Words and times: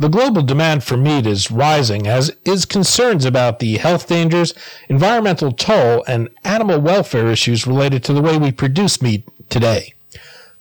The 0.00 0.08
global 0.08 0.40
demand 0.40 0.82
for 0.82 0.96
meat 0.96 1.26
is 1.26 1.50
rising, 1.50 2.06
as 2.06 2.34
is 2.46 2.64
concerns 2.64 3.26
about 3.26 3.58
the 3.58 3.76
health 3.76 4.08
dangers, 4.08 4.54
environmental 4.88 5.52
toll, 5.52 6.04
and 6.08 6.30
animal 6.42 6.80
welfare 6.80 7.26
issues 7.26 7.66
related 7.66 8.02
to 8.04 8.14
the 8.14 8.22
way 8.22 8.38
we 8.38 8.50
produce 8.50 9.02
meat 9.02 9.28
today. 9.50 9.92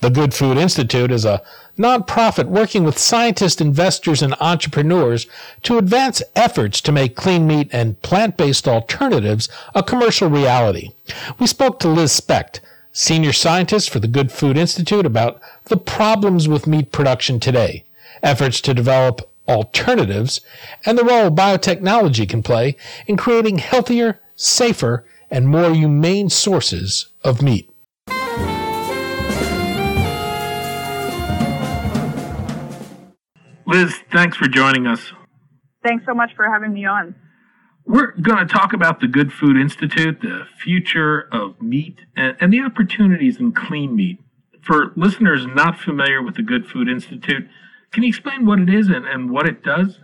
The 0.02 0.10
Good 0.10 0.34
Food 0.34 0.58
Institute 0.58 1.10
is 1.10 1.24
a 1.24 1.42
nonprofit 1.78 2.48
working 2.48 2.84
with 2.84 2.98
scientists, 2.98 3.62
investors, 3.62 4.22
and 4.22 4.36
entrepreneurs 4.42 5.26
to 5.64 5.78
advance 5.78 6.22
efforts 6.36 6.82
to 6.82 6.92
make 6.92 7.16
clean 7.16 7.48
meat 7.48 7.70
and 7.72 8.02
plant 8.02 8.36
based 8.36 8.68
alternatives 8.68 9.48
a 9.74 9.82
commercial 9.82 10.30
reality. 10.30 10.90
We 11.40 11.48
spoke 11.48 11.80
to 11.80 11.88
Liz 11.88 12.12
Specht, 12.12 12.60
senior 12.92 13.32
scientist 13.32 13.90
for 13.90 14.00
the 14.00 14.10
Good 14.10 14.34
Food 14.34 14.58
Institute, 14.58 15.06
about 15.06 15.40
the 15.68 15.78
problems 15.78 16.50
with 16.50 16.68
meat 16.68 16.92
production 16.92 17.40
today 17.40 17.86
efforts 18.22 18.62
to 18.62 18.74
develop 18.74 19.29
alternatives, 19.50 20.42
and 20.86 20.98
the 20.98 21.04
role 21.04 21.30
biotechnology 21.30 22.30
can 22.30 22.44
play 22.44 22.76
in 23.08 23.18
creating 23.18 23.58
healthier, 23.58 24.22
safer, 24.36 25.06
and 25.32 25.48
more 25.48 25.74
humane 25.74 26.30
sources 26.30 27.08
of 27.24 27.42
meat. 27.42 27.70
Liz, 33.66 34.00
thanks 34.12 34.36
for 34.36 34.48
joining 34.48 34.88
us. 34.88 35.12
Thanks 35.84 36.04
so 36.06 36.14
much 36.14 36.32
for 36.36 36.52
having 36.52 36.74
me 36.74 36.86
on. 36.86 37.16
We're 37.86 38.14
going 38.14 38.46
to 38.46 38.52
talk 38.52 38.74
about 38.74 39.00
the 39.00 39.08
Good 39.08 39.32
Food 39.32 39.58
Institute, 39.58 40.22
the 40.22 40.46
future 40.62 41.28
of 41.32 41.62
meat, 41.62 42.00
and, 42.16 42.36
and 42.40 42.52
the 42.54 42.62
opportunities 42.62 43.40
in 43.40 43.52
clean 43.52 43.96
meat. 43.96 44.20
For 44.62 44.92
listeners 44.96 45.46
not 45.46 45.80
familiar 45.80 46.22
with 46.22 46.36
the 46.36 46.44
Good 46.44 46.68
Food 46.68 46.90
Institute, 46.90 47.48
can 47.92 48.04
you 48.04 48.10
explain 48.10 48.46
what 48.46 48.60
it 48.60 48.70
is 48.70 48.88
and, 48.88 49.06
and 49.06 49.30
what 49.30 49.48
it 49.48 49.64
does? 49.64 50.00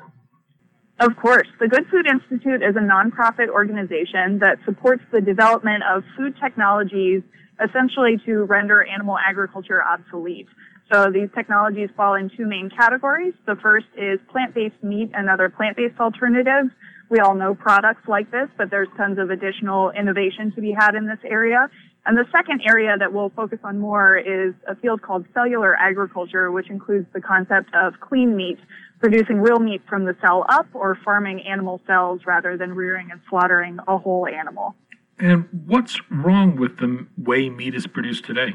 Of 0.99 1.15
course. 1.17 1.47
The 1.59 1.67
Good 1.67 1.87
Food 1.91 2.07
Institute 2.07 2.63
is 2.63 2.75
a 2.75 2.79
nonprofit 2.79 3.49
organization 3.49 4.39
that 4.39 4.57
supports 4.65 5.03
the 5.11 5.19
development 5.19 5.83
of 5.83 6.03
food 6.17 6.35
technologies 6.41 7.21
essentially 7.63 8.17
to 8.25 8.43
render 8.45 8.83
animal 8.83 9.17
agriculture 9.17 9.83
obsolete. 9.83 10.47
So 10.91 11.11
these 11.11 11.29
technologies 11.35 11.89
fall 11.97 12.13
in 12.15 12.29
two 12.37 12.45
main 12.45 12.69
categories. 12.69 13.33
The 13.45 13.55
first 13.55 13.87
is 13.97 14.19
plant-based 14.31 14.83
meat 14.83 15.11
and 15.13 15.29
other 15.29 15.49
plant-based 15.49 15.99
alternatives. 15.99 16.69
We 17.09 17.19
all 17.19 17.35
know 17.35 17.53
products 17.53 18.07
like 18.07 18.31
this, 18.31 18.47
but 18.57 18.69
there's 18.71 18.87
tons 18.97 19.19
of 19.19 19.29
additional 19.29 19.91
innovation 19.91 20.51
to 20.55 20.61
be 20.61 20.71
had 20.71 20.95
in 20.95 21.05
this 21.05 21.19
area. 21.23 21.69
And 22.05 22.17
the 22.17 22.25
second 22.31 22.61
area 22.67 22.95
that 22.97 23.13
we'll 23.13 23.29
focus 23.29 23.59
on 23.63 23.79
more 23.79 24.17
is 24.17 24.53
a 24.67 24.75
field 24.75 25.01
called 25.01 25.25
cellular 25.33 25.75
agriculture, 25.75 26.51
which 26.51 26.69
includes 26.69 27.07
the 27.13 27.21
concept 27.21 27.69
of 27.75 27.93
clean 27.99 28.35
meat, 28.35 28.59
producing 28.99 29.39
real 29.39 29.59
meat 29.59 29.81
from 29.89 30.05
the 30.05 30.15
cell 30.21 30.45
up 30.49 30.67
or 30.73 30.97
farming 31.03 31.41
animal 31.41 31.81
cells 31.87 32.21
rather 32.25 32.57
than 32.57 32.73
rearing 32.73 33.09
and 33.11 33.21
slaughtering 33.29 33.79
a 33.87 33.97
whole 33.97 34.27
animal. 34.27 34.75
And 35.17 35.47
what's 35.65 35.99
wrong 36.11 36.57
with 36.57 36.77
the 36.77 37.07
way 37.17 37.49
meat 37.49 37.73
is 37.73 37.87
produced 37.87 38.25
today? 38.25 38.53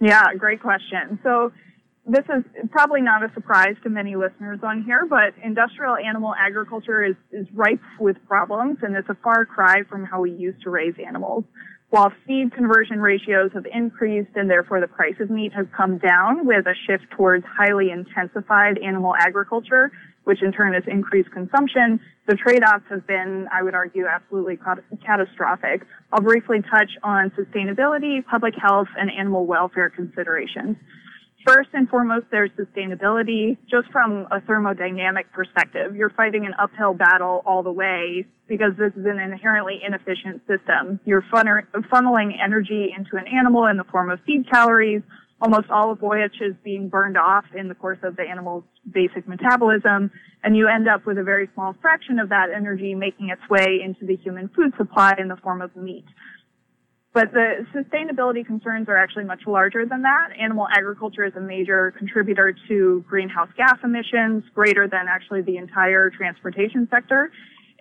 Yeah, 0.00 0.34
great 0.36 0.60
question. 0.60 1.18
So 1.22 1.52
this 2.06 2.24
is 2.36 2.44
probably 2.70 3.00
not 3.00 3.22
a 3.22 3.32
surprise 3.32 3.76
to 3.84 3.90
many 3.90 4.16
listeners 4.16 4.58
on 4.62 4.82
here, 4.82 5.06
but 5.08 5.34
industrial 5.42 5.96
animal 5.96 6.34
agriculture 6.36 7.04
is, 7.04 7.14
is 7.30 7.46
ripe 7.54 7.80
with 8.00 8.16
problems 8.26 8.78
and 8.82 8.96
it's 8.96 9.08
a 9.08 9.16
far 9.22 9.44
cry 9.44 9.82
from 9.88 10.04
how 10.04 10.20
we 10.20 10.32
used 10.32 10.60
to 10.62 10.70
raise 10.70 10.94
animals. 11.06 11.44
While 11.90 12.10
feed 12.26 12.52
conversion 12.54 13.00
ratios 13.00 13.50
have 13.54 13.66
increased 13.72 14.30
and 14.34 14.50
therefore 14.50 14.80
the 14.80 14.88
price 14.88 15.14
of 15.20 15.30
meat 15.30 15.52
has 15.52 15.66
come 15.76 15.98
down 15.98 16.46
with 16.46 16.66
a 16.66 16.74
shift 16.86 17.04
towards 17.16 17.44
highly 17.46 17.90
intensified 17.90 18.78
animal 18.78 19.14
agriculture, 19.14 19.92
which 20.24 20.42
in 20.42 20.52
turn 20.52 20.72
has 20.72 20.84
increased 20.86 21.30
consumption, 21.30 22.00
the 22.26 22.34
trade-offs 22.34 22.84
have 22.88 23.06
been, 23.06 23.46
I 23.52 23.62
would 23.62 23.74
argue, 23.74 24.06
absolutely 24.06 24.58
catastrophic. 25.04 25.82
I'll 26.12 26.22
briefly 26.22 26.62
touch 26.62 26.90
on 27.02 27.30
sustainability, 27.30 28.24
public 28.24 28.54
health, 28.56 28.88
and 28.96 29.10
animal 29.10 29.46
welfare 29.46 29.90
considerations. 29.90 30.76
First 31.46 31.70
and 31.72 31.88
foremost, 31.88 32.26
there's 32.30 32.50
sustainability. 32.52 33.56
Just 33.68 33.90
from 33.90 34.28
a 34.30 34.40
thermodynamic 34.40 35.32
perspective, 35.32 35.96
you're 35.96 36.10
fighting 36.10 36.46
an 36.46 36.54
uphill 36.56 36.94
battle 36.94 37.42
all 37.44 37.64
the 37.64 37.72
way 37.72 38.24
because 38.46 38.72
this 38.78 38.92
is 38.96 39.06
an 39.06 39.18
inherently 39.18 39.80
inefficient 39.84 40.42
system. 40.46 41.00
You're 41.04 41.24
funneling 41.32 42.30
energy 42.40 42.94
into 42.96 43.16
an 43.16 43.26
animal 43.26 43.66
in 43.66 43.76
the 43.76 43.84
form 43.90 44.10
of 44.10 44.20
feed 44.24 44.48
calories, 44.48 45.02
almost 45.40 45.68
all 45.68 45.90
of 45.90 46.00
which 46.00 46.40
is 46.40 46.54
being 46.62 46.88
burned 46.88 47.16
off 47.16 47.44
in 47.56 47.68
the 47.68 47.74
course 47.74 47.98
of 48.04 48.14
the 48.14 48.22
animal's 48.22 48.62
basic 48.92 49.26
metabolism, 49.26 50.12
and 50.44 50.56
you 50.56 50.68
end 50.68 50.86
up 50.88 51.06
with 51.06 51.18
a 51.18 51.24
very 51.24 51.48
small 51.54 51.74
fraction 51.82 52.20
of 52.20 52.28
that 52.28 52.50
energy 52.54 52.94
making 52.94 53.30
its 53.30 53.42
way 53.50 53.80
into 53.84 54.06
the 54.06 54.16
human 54.16 54.48
food 54.54 54.72
supply 54.76 55.14
in 55.18 55.26
the 55.26 55.36
form 55.36 55.60
of 55.60 55.74
meat. 55.74 56.04
But 57.14 57.32
the 57.32 57.66
sustainability 57.74 58.44
concerns 58.46 58.88
are 58.88 58.96
actually 58.96 59.24
much 59.24 59.42
larger 59.46 59.84
than 59.84 60.00
that. 60.02 60.28
Animal 60.38 60.66
agriculture 60.74 61.24
is 61.24 61.34
a 61.36 61.40
major 61.40 61.92
contributor 61.98 62.56
to 62.68 63.04
greenhouse 63.06 63.50
gas 63.54 63.78
emissions, 63.84 64.44
greater 64.54 64.88
than 64.88 65.06
actually 65.08 65.42
the 65.42 65.58
entire 65.58 66.08
transportation 66.08 66.88
sector. 66.90 67.30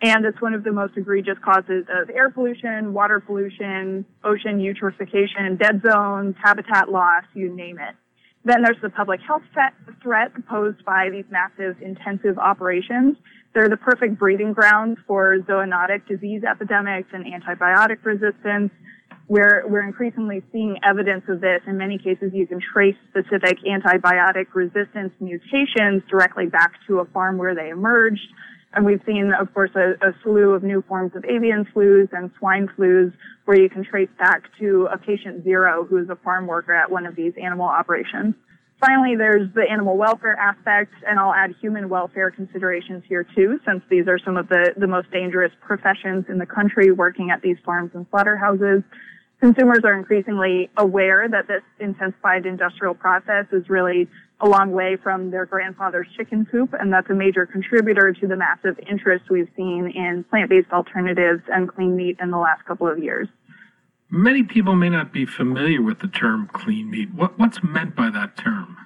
And 0.02 0.26
it's 0.26 0.42
one 0.42 0.54
of 0.54 0.66
the 0.66 0.74
most 0.74 0.98
egregious 0.98 1.38
causes 1.46 1.86
of 1.90 2.10
air 2.10 2.30
pollution, 2.30 2.92
water 2.94 3.22
pollution, 3.22 4.04
ocean 4.26 4.60
eutrophication, 4.60 5.58
dead 5.58 5.82
zones, 5.88 6.36
habitat 6.44 6.92
loss, 6.92 7.24
you 7.34 7.56
name 7.56 7.78
it. 7.80 7.96
Then 8.44 8.64
there's 8.64 8.82
the 8.82 8.90
public 8.90 9.22
health 9.22 9.44
threat 10.02 10.32
posed 10.50 10.84
by 10.84 11.10
these 11.10 11.26
massive 11.30 11.80
intensive 11.82 12.38
operations. 12.38 13.16
They're 13.54 13.70
the 13.70 13.78
perfect 13.78 14.18
breeding 14.18 14.54
grounds 14.54 14.98
for 15.06 15.38
zoonotic 15.48 16.08
disease 16.08 16.42
epidemics 16.44 17.10
and 17.14 17.24
antibiotic 17.26 18.04
resistance. 18.04 18.72
We're, 19.32 19.66
we're 19.66 19.88
increasingly 19.88 20.44
seeing 20.52 20.76
evidence 20.84 21.24
of 21.30 21.40
this. 21.40 21.62
In 21.66 21.78
many 21.78 21.98
cases, 21.98 22.32
you 22.34 22.46
can 22.46 22.60
trace 22.60 22.98
specific 23.12 23.60
antibiotic 23.64 24.48
resistance 24.54 25.14
mutations 25.22 26.04
directly 26.10 26.48
back 26.48 26.74
to 26.88 27.00
a 27.00 27.06
farm 27.06 27.38
where 27.38 27.56
they 27.56 27.70
emerged. 27.70 28.28
And 28.74 28.86
we've 28.86 29.00
seen, 29.06 29.32
of 29.32 29.54
course, 29.54 29.72
a, 29.74 29.92
a, 30.06 30.12
slew 30.22 30.52
of 30.52 30.64
new 30.64 30.84
forms 30.86 31.14
of 31.16 31.24
avian 31.24 31.66
flus 31.74 32.10
and 32.12 32.30
swine 32.40 32.68
flus 32.78 33.14
where 33.46 33.58
you 33.58 33.70
can 33.70 33.86
trace 33.86 34.10
back 34.20 34.44
to 34.60 34.90
a 34.92 34.98
patient 34.98 35.46
zero 35.46 35.86
who 35.86 36.00
is 36.00 36.10
a 36.10 36.18
farm 36.18 36.46
worker 36.46 36.74
at 36.74 36.92
one 36.92 37.06
of 37.06 37.16
these 37.16 37.32
animal 37.42 37.68
operations. 37.68 38.36
Finally, 38.82 39.16
there's 39.16 39.48
the 39.54 39.64
animal 39.72 39.96
welfare 39.96 40.36
aspect, 40.36 40.92
and 41.08 41.18
I'll 41.18 41.34
add 41.34 41.56
human 41.62 41.88
welfare 41.88 42.32
considerations 42.32 43.04
here 43.08 43.26
too, 43.34 43.62
since 43.66 43.82
these 43.90 44.10
are 44.10 44.20
some 44.20 44.36
of 44.36 44.50
the, 44.50 44.74
the 44.76 44.88
most 44.88 45.10
dangerous 45.10 45.54
professions 45.62 46.26
in 46.28 46.38
the 46.38 46.46
country 46.46 46.92
working 46.92 47.30
at 47.32 47.42
these 47.42 47.58
farms 47.64 47.92
and 47.94 48.06
slaughterhouses 48.10 48.84
consumers 49.42 49.80
are 49.84 49.98
increasingly 49.98 50.70
aware 50.78 51.28
that 51.28 51.48
this 51.48 51.64
intensified 51.80 52.46
industrial 52.46 52.94
process 52.94 53.46
is 53.52 53.68
really 53.70 54.08
a 54.40 54.48
long 54.48 54.72
way 54.72 54.98
from 55.02 55.32
their 55.32 55.46
grandfather's 55.46 56.08
chicken 56.16 56.46
coop, 56.50 56.74
and 56.80 56.94
that's 56.94 57.10
a 57.10 57.14
major 57.14 57.46
contributor 57.46 58.14
to 58.14 58.28
the 58.28 58.36
massive 58.36 58.80
interest 58.90 59.26
we've 59.30 59.50
seen 59.56 59.92
in 59.94 60.24
plant-based 60.30 60.72
alternatives 60.72 61.42
and 61.52 61.68
clean 61.68 61.96
meat 61.96 62.18
in 62.22 62.32
the 62.32 62.38
last 62.38 62.64
couple 62.66 62.88
of 62.88 63.00
years. 63.00 63.28
Many 64.10 64.44
people 64.44 64.76
may 64.76 64.90
not 64.90 65.12
be 65.12 65.26
familiar 65.26 65.82
with 65.82 66.00
the 66.00 66.08
term 66.08 66.50
clean 66.54 66.90
meat. 66.92 67.14
What, 67.14 67.40
what's 67.40 67.64
meant 67.64 67.96
by 67.96 68.10
that 68.10 68.38
term? 68.38 68.78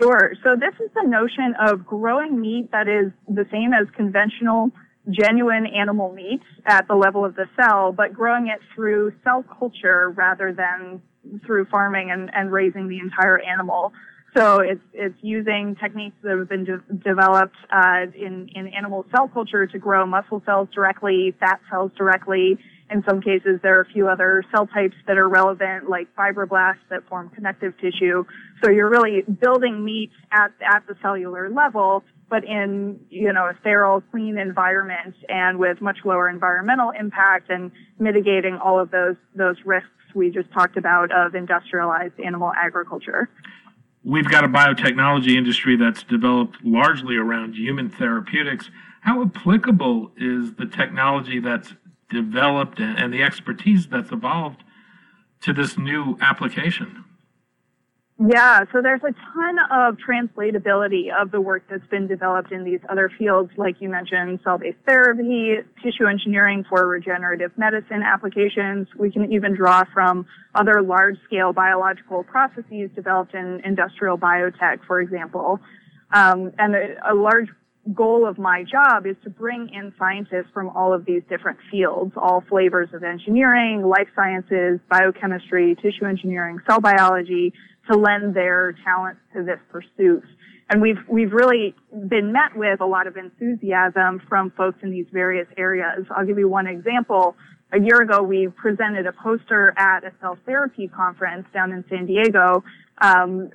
Sure. 0.00 0.32
So 0.42 0.56
this 0.56 0.74
is 0.84 0.90
the 0.94 1.08
notion 1.08 1.54
of 1.60 1.86
growing 1.86 2.40
meat 2.40 2.70
that 2.72 2.88
is 2.88 3.12
the 3.28 3.46
same 3.50 3.72
as 3.72 3.86
conventional, 3.96 4.70
genuine 5.10 5.66
animal 5.66 6.12
meat 6.12 6.40
at 6.64 6.88
the 6.88 6.94
level 6.94 7.24
of 7.24 7.36
the 7.36 7.46
cell, 7.60 7.92
but 7.92 8.12
growing 8.12 8.48
it 8.48 8.60
through 8.74 9.12
cell 9.22 9.44
culture 9.58 10.10
rather 10.10 10.52
than 10.52 11.00
through 11.44 11.64
farming 11.66 12.10
and, 12.10 12.30
and 12.34 12.52
raising 12.52 12.88
the 12.88 12.98
entire 12.98 13.40
animal. 13.40 13.92
So 14.36 14.60
it's 14.60 14.82
it's 14.92 15.16
using 15.22 15.76
techniques 15.80 16.16
that 16.22 16.36
have 16.36 16.48
been 16.48 16.64
de- 16.64 16.94
developed 17.02 17.56
uh, 17.72 18.06
in 18.14 18.50
in 18.54 18.66
animal 18.68 19.06
cell 19.10 19.28
culture 19.28 19.66
to 19.66 19.78
grow 19.78 20.04
muscle 20.04 20.42
cells 20.44 20.68
directly, 20.74 21.34
fat 21.40 21.60
cells 21.70 21.90
directly. 21.96 22.58
In 22.90 23.02
some 23.08 23.20
cases, 23.20 23.58
there 23.62 23.78
are 23.78 23.80
a 23.80 23.86
few 23.86 24.08
other 24.08 24.44
cell 24.54 24.66
types 24.66 24.94
that 25.06 25.16
are 25.16 25.28
relevant, 25.28 25.88
like 25.88 26.14
fibroblasts 26.14 26.84
that 26.90 27.08
form 27.08 27.30
connective 27.30 27.72
tissue. 27.80 28.24
So 28.62 28.70
you're 28.70 28.90
really 28.90 29.22
building 29.22 29.82
meat 29.82 30.10
at 30.30 30.52
at 30.60 30.86
the 30.86 30.96
cellular 31.00 31.48
level, 31.48 32.04
but 32.28 32.44
in 32.44 33.00
you 33.10 33.32
know 33.32 33.46
a 33.46 33.56
sterile, 33.60 34.02
clean 34.10 34.38
environment 34.38 35.14
and 35.28 35.58
with 35.58 35.80
much 35.80 35.98
lower 36.04 36.28
environmental 36.28 36.90
impact 36.90 37.50
and 37.50 37.70
mitigating 37.98 38.56
all 38.56 38.78
of 38.78 38.90
those 38.90 39.16
those 39.34 39.56
risks 39.64 39.90
we 40.14 40.30
just 40.30 40.50
talked 40.52 40.76
about 40.76 41.12
of 41.12 41.34
industrialized 41.34 42.18
animal 42.20 42.52
agriculture 42.56 43.28
we've 44.06 44.28
got 44.28 44.44
a 44.44 44.48
biotechnology 44.48 45.36
industry 45.36 45.76
that's 45.76 46.04
developed 46.04 46.64
largely 46.64 47.16
around 47.16 47.54
human 47.54 47.90
therapeutics. 47.90 48.70
How 49.00 49.22
applicable 49.22 50.12
is 50.16 50.54
the 50.54 50.66
technology 50.66 51.40
that's 51.40 51.74
developed 52.08 52.78
and 52.78 53.12
the 53.12 53.22
expertise 53.22 53.88
that's 53.88 54.12
evolved 54.12 54.62
to 55.42 55.52
this 55.52 55.76
new 55.76 56.16
application? 56.20 57.04
Yeah, 58.18 58.64
so 58.72 58.80
there's 58.80 59.02
a 59.02 59.12
ton 59.12 59.58
of 59.70 59.98
translatability 59.98 61.12
of 61.14 61.30
the 61.32 61.40
work 61.40 61.64
that's 61.68 61.86
been 61.88 62.06
developed 62.06 62.50
in 62.50 62.64
these 62.64 62.80
other 62.88 63.10
fields, 63.18 63.50
like 63.58 63.76
you 63.78 63.90
mentioned, 63.90 64.40
cell-based 64.42 64.78
therapy, 64.86 65.56
tissue 65.82 66.06
engineering 66.06 66.64
for 66.66 66.86
regenerative 66.86 67.52
medicine 67.58 68.02
applications. 68.02 68.88
We 68.98 69.10
can 69.10 69.30
even 69.30 69.54
draw 69.54 69.84
from 69.92 70.24
other 70.54 70.80
large-scale 70.80 71.52
biological 71.52 72.24
processes 72.24 72.88
developed 72.94 73.34
in 73.34 73.60
industrial 73.66 74.16
biotech, 74.16 74.78
for 74.86 75.02
example. 75.02 75.60
Um, 76.10 76.52
and 76.58 76.74
a, 76.74 77.12
a 77.12 77.14
large 77.14 77.48
goal 77.94 78.26
of 78.26 78.38
my 78.38 78.64
job 78.64 79.06
is 79.06 79.16
to 79.24 79.30
bring 79.30 79.68
in 79.72 79.92
scientists 79.98 80.50
from 80.52 80.68
all 80.70 80.92
of 80.92 81.04
these 81.04 81.22
different 81.28 81.58
fields, 81.70 82.12
all 82.16 82.42
flavors 82.48 82.88
of 82.92 83.02
engineering, 83.02 83.82
life 83.82 84.08
sciences, 84.14 84.80
biochemistry, 84.90 85.76
tissue 85.76 86.04
engineering, 86.04 86.58
cell 86.66 86.80
biology, 86.80 87.52
to 87.90 87.96
lend 87.96 88.34
their 88.34 88.74
talents 88.84 89.20
to 89.34 89.42
this 89.42 89.58
pursuit. 89.70 90.24
And 90.68 90.82
we've, 90.82 90.98
we've 91.08 91.32
really 91.32 91.74
been 92.08 92.32
met 92.32 92.56
with 92.56 92.80
a 92.80 92.86
lot 92.86 93.06
of 93.06 93.16
enthusiasm 93.16 94.20
from 94.28 94.50
folks 94.56 94.78
in 94.82 94.90
these 94.90 95.06
various 95.12 95.46
areas. 95.56 96.06
I'll 96.10 96.26
give 96.26 96.38
you 96.38 96.48
one 96.48 96.66
example. 96.66 97.36
A 97.72 97.80
year 97.80 98.00
ago, 98.00 98.22
we 98.22 98.48
presented 98.48 99.06
a 99.06 99.12
poster 99.12 99.74
at 99.76 100.04
a 100.04 100.12
cell 100.20 100.38
therapy 100.46 100.88
conference 100.88 101.46
down 101.52 101.72
in 101.72 101.84
San 101.88 102.06
Diego 102.06 102.62
um, 103.02 103.50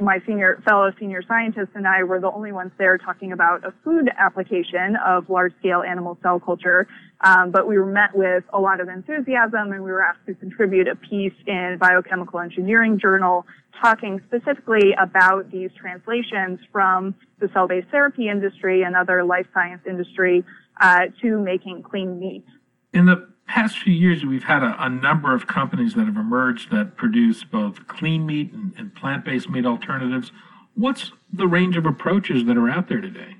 my 0.00 0.18
senior 0.26 0.62
fellow 0.66 0.90
senior 1.00 1.22
scientists 1.26 1.70
and 1.74 1.86
I 1.86 2.02
were 2.02 2.20
the 2.20 2.30
only 2.30 2.52
ones 2.52 2.72
there 2.76 2.98
talking 2.98 3.32
about 3.32 3.64
a 3.64 3.72
food 3.82 4.10
application 4.18 4.96
of 5.04 5.30
large 5.30 5.54
scale 5.60 5.82
animal 5.82 6.18
cell 6.22 6.38
culture. 6.38 6.86
Um, 7.22 7.50
but 7.50 7.66
we 7.66 7.78
were 7.78 7.86
met 7.90 8.14
with 8.14 8.44
a 8.52 8.60
lot 8.60 8.80
of 8.80 8.88
enthusiasm 8.88 9.72
and 9.72 9.82
we 9.82 9.90
were 9.90 10.02
asked 10.02 10.26
to 10.26 10.34
contribute 10.34 10.88
a 10.88 10.96
piece 10.96 11.32
in 11.46 11.78
biochemical 11.80 12.40
engineering 12.40 12.98
journal 13.00 13.46
talking 13.80 14.20
specifically 14.26 14.92
about 15.00 15.50
these 15.50 15.70
translations 15.78 16.58
from 16.70 17.14
the 17.40 17.48
cell 17.54 17.66
based 17.66 17.88
therapy 17.90 18.28
industry 18.28 18.82
and 18.82 18.94
other 18.94 19.24
life 19.24 19.46
science 19.54 19.82
industry 19.88 20.44
uh, 20.82 21.06
to 21.22 21.38
making 21.38 21.82
clean 21.82 22.18
meat. 22.18 22.44
In 22.92 23.06
the 23.06 23.26
past 23.46 23.78
few 23.78 23.92
years, 23.92 24.24
we've 24.24 24.44
had 24.44 24.62
a, 24.62 24.76
a, 24.78 24.88
number 24.88 25.34
of 25.34 25.46
companies 25.46 25.94
that 25.94 26.06
have 26.06 26.16
emerged 26.16 26.70
that 26.70 26.96
produce 26.96 27.44
both 27.44 27.86
clean 27.86 28.26
meat 28.26 28.52
and, 28.52 28.74
and 28.76 28.94
plant 28.94 29.24
based 29.24 29.48
meat 29.48 29.64
alternatives. 29.64 30.32
What's 30.74 31.12
the 31.32 31.46
range 31.46 31.76
of 31.76 31.86
approaches 31.86 32.44
that 32.44 32.56
are 32.56 32.68
out 32.68 32.88
there 32.88 33.00
today? 33.00 33.36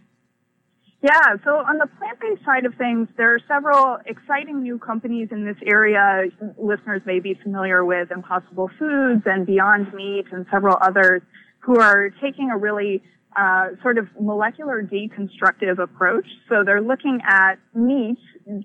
Yeah, 1.03 1.37
so 1.45 1.57
on 1.57 1.79
the 1.79 1.87
plant 1.99 2.19
based 2.21 2.45
side 2.45 2.65
of 2.65 2.75
things, 2.75 3.09
there 3.17 3.35
are 3.35 3.41
several 3.47 3.99
exciting 4.07 4.63
new 4.63 4.79
companies 4.79 5.29
in 5.31 5.45
this 5.45 5.57
area. 5.67 6.25
Listeners 6.57 7.03
may 7.05 7.21
be 7.21 7.35
familiar 7.35 7.85
with 7.85 8.11
Impossible 8.11 8.71
Foods 8.79 9.23
and 9.27 9.47
Beyond 9.47 9.93
Meat 9.93 10.27
and 10.33 10.47
several 10.51 10.79
others 10.81 11.23
who 11.61 11.79
are 11.79 12.11
taking 12.21 12.51
a 12.51 12.57
really 12.57 13.03
uh, 13.37 13.69
sort 13.83 13.99
of 13.99 14.09
molecular 14.21 14.83
deconstructive 14.83 15.79
approach. 15.79 16.27
So 16.49 16.65
they're 16.65 16.81
looking 16.81 17.21
at 17.29 17.57
meat, 17.75 18.19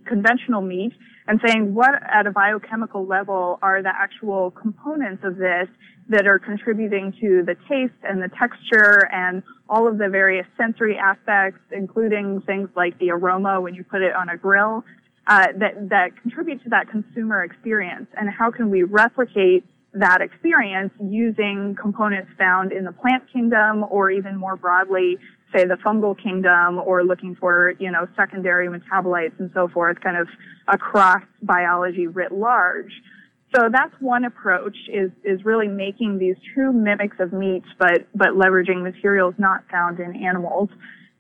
conventional 0.06 0.62
meat, 0.62 0.94
and 1.28 1.40
saying 1.46 1.74
what 1.74 1.92
at 2.04 2.26
a 2.26 2.32
biochemical 2.32 3.06
level 3.06 3.60
are 3.62 3.82
the 3.84 3.92
actual 3.94 4.52
components 4.52 5.24
of 5.24 5.38
this 5.38 5.68
that 6.10 6.28
are 6.28 6.40
contributing 6.40 7.14
to 7.22 7.44
the 7.46 7.56
taste 7.70 7.94
and 8.04 8.22
the 8.22 8.30
texture 8.30 9.08
and 9.12 9.44
all 9.70 9.88
of 9.88 9.98
the 9.98 10.10
various 10.10 10.48
sensory 10.58 10.98
aspects, 10.98 11.60
including 11.72 12.42
things 12.42 12.70
like 12.76 12.98
the 13.00 13.12
aroma 13.12 13.62
when 13.62 13.74
you 13.76 13.84
put 13.84 14.02
it 14.02 14.14
on 14.14 14.30
a 14.30 14.38
grill, 14.38 14.84
uh, 15.28 15.48
that, 15.58 15.90
that 15.90 16.10
contribute 16.22 16.62
to 16.64 16.70
that 16.70 16.90
consumer 16.90 17.44
experience. 17.44 18.08
And 18.18 18.30
how 18.30 18.52
can 18.52 18.70
we 18.70 18.84
replicate 18.84 19.64
that 19.94 20.22
experience 20.22 20.94
using 21.02 21.76
components 21.80 22.32
found 22.38 22.72
in 22.72 22.86
the 22.86 22.94
plant 22.94 23.24
kingdom 23.32 23.86
or 23.90 24.10
even 24.10 24.38
more 24.38 24.56
broadly 24.56 25.18
say 25.54 25.66
the 25.66 25.76
fungal 25.86 26.16
kingdom 26.22 26.80
or 26.80 27.04
looking 27.04 27.36
for, 27.36 27.74
you 27.80 27.92
know, 27.92 28.08
secondary 28.16 28.68
metabolites 28.68 29.38
and 29.40 29.52
so 29.54 29.68
forth, 29.68 30.00
kind 30.02 30.18
of 30.18 30.28
across 30.68 31.22
biology 31.42 32.08
writ 32.08 32.32
large. 32.32 32.92
So 33.54 33.68
that's 33.70 33.94
one 34.00 34.24
approach 34.24 34.78
is, 34.88 35.12
is 35.26 35.44
really 35.44 35.68
making 35.68 36.20
these 36.20 36.38
true 36.54 36.72
mimics 36.72 37.18
of 37.20 37.34
meat, 37.34 37.64
but, 37.78 38.08
but 38.16 38.30
leveraging 38.30 38.82
materials 38.82 39.36
not 39.38 39.64
found 39.70 40.00
in 40.00 40.16
animals. 40.16 40.70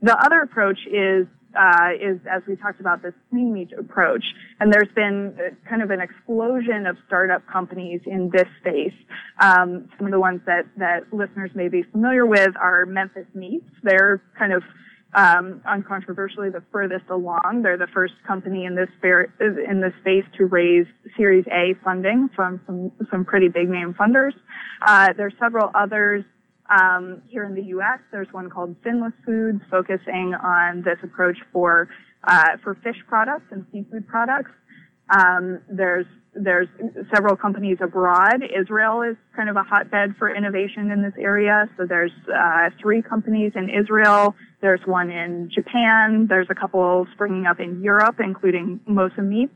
The 0.01 0.17
other 0.17 0.39
approach 0.41 0.79
is 0.88 1.27
uh, 1.57 1.89
is, 2.00 2.19
as 2.30 2.42
we 2.48 2.56
talked 2.56 2.80
about, 2.80 3.01
clean 3.30 3.53
meat 3.53 3.71
approach. 3.77 4.24
And 4.59 4.71
there's 4.71 4.92
been 4.95 5.36
kind 5.68 5.81
of 5.81 5.92
an 5.92 6.00
explosion 6.01 6.86
of 6.86 6.98
startup 7.07 7.45
companies 7.48 8.01
in 8.06 8.30
this 8.33 8.48
space. 8.59 8.94
Um, 9.39 9.89
some 9.98 10.08
of 10.08 10.12
the 10.12 10.20
ones 10.20 10.41
that, 10.46 10.63
that 10.77 11.12
listeners 11.12 11.51
may 11.55 11.67
be 11.67 11.84
familiar 11.84 12.25
with 12.25 12.55
are 12.60 12.86
Memphis 12.86 13.27
Meats. 13.34 13.70
They're 13.84 14.22
kind 14.38 14.53
of 14.53 14.63
um, 15.13 15.62
uncontroversially 15.67 16.51
the 16.51 16.63
furthest 16.72 17.10
along. 17.10 17.62
They're 17.63 17.77
the 17.77 17.88
first 17.93 18.13
company 18.25 18.65
in 18.65 18.75
this 18.75 18.89
in 19.03 19.81
this 19.81 19.93
space 20.01 20.24
to 20.38 20.46
raise 20.46 20.86
Series 21.17 21.46
A 21.51 21.75
funding 21.84 22.29
from 22.36 22.62
some 22.65 22.91
some 23.12 23.25
pretty 23.25 23.50
big 23.50 23.70
name 23.70 23.93
funders. 24.00 24.34
Uh, 24.81 25.10
there's 25.17 25.34
several 25.39 25.70
others 25.75 26.24
um, 26.72 27.22
here 27.28 27.44
in 27.44 27.54
the 27.54 27.63
U.S., 27.63 28.00
there's 28.12 28.32
one 28.32 28.50
called 28.50 28.75
Finless 28.84 29.13
Foods, 29.25 29.62
focusing 29.70 30.34
on 30.34 30.84
this 30.84 30.98
approach 31.04 31.38
for 31.51 31.90
uh, 32.24 32.58
for 32.63 32.75
fish 32.84 32.98
products 33.08 33.46
and 33.51 33.66
seafood 33.72 34.08
products. 34.08 34.51
Um, 35.10 35.60
there's 35.70 36.06
there's 36.34 36.70
several 37.13 37.36
companies 37.36 37.80
abroad. 37.82 38.42
Israel 38.58 39.01
is 39.01 39.18
kind 39.36 39.50
of 39.50 39.58
a 39.58 39.63
hotbed 39.63 40.16
for 40.18 40.34
innovation 40.34 40.90
in 40.90 41.01
this 41.01 41.13
area. 41.20 41.68
So 41.78 41.86
there's 41.86 42.12
uh, 42.34 42.70
three 42.82 43.01
companies 43.01 43.51
in 43.56 43.70
Israel. 43.70 44.34
There's 44.62 44.80
one 44.86 45.12
in 45.12 45.50
Japan. 45.54 46.28
There's 46.30 46.48
a 46.50 46.56
couple 46.56 47.06
springing 47.13 47.48
up 47.48 47.60
in 47.60 47.82
Europe, 47.84 48.22
including 48.24 48.80
Mosa 48.88 49.22
Meats. 49.22 49.56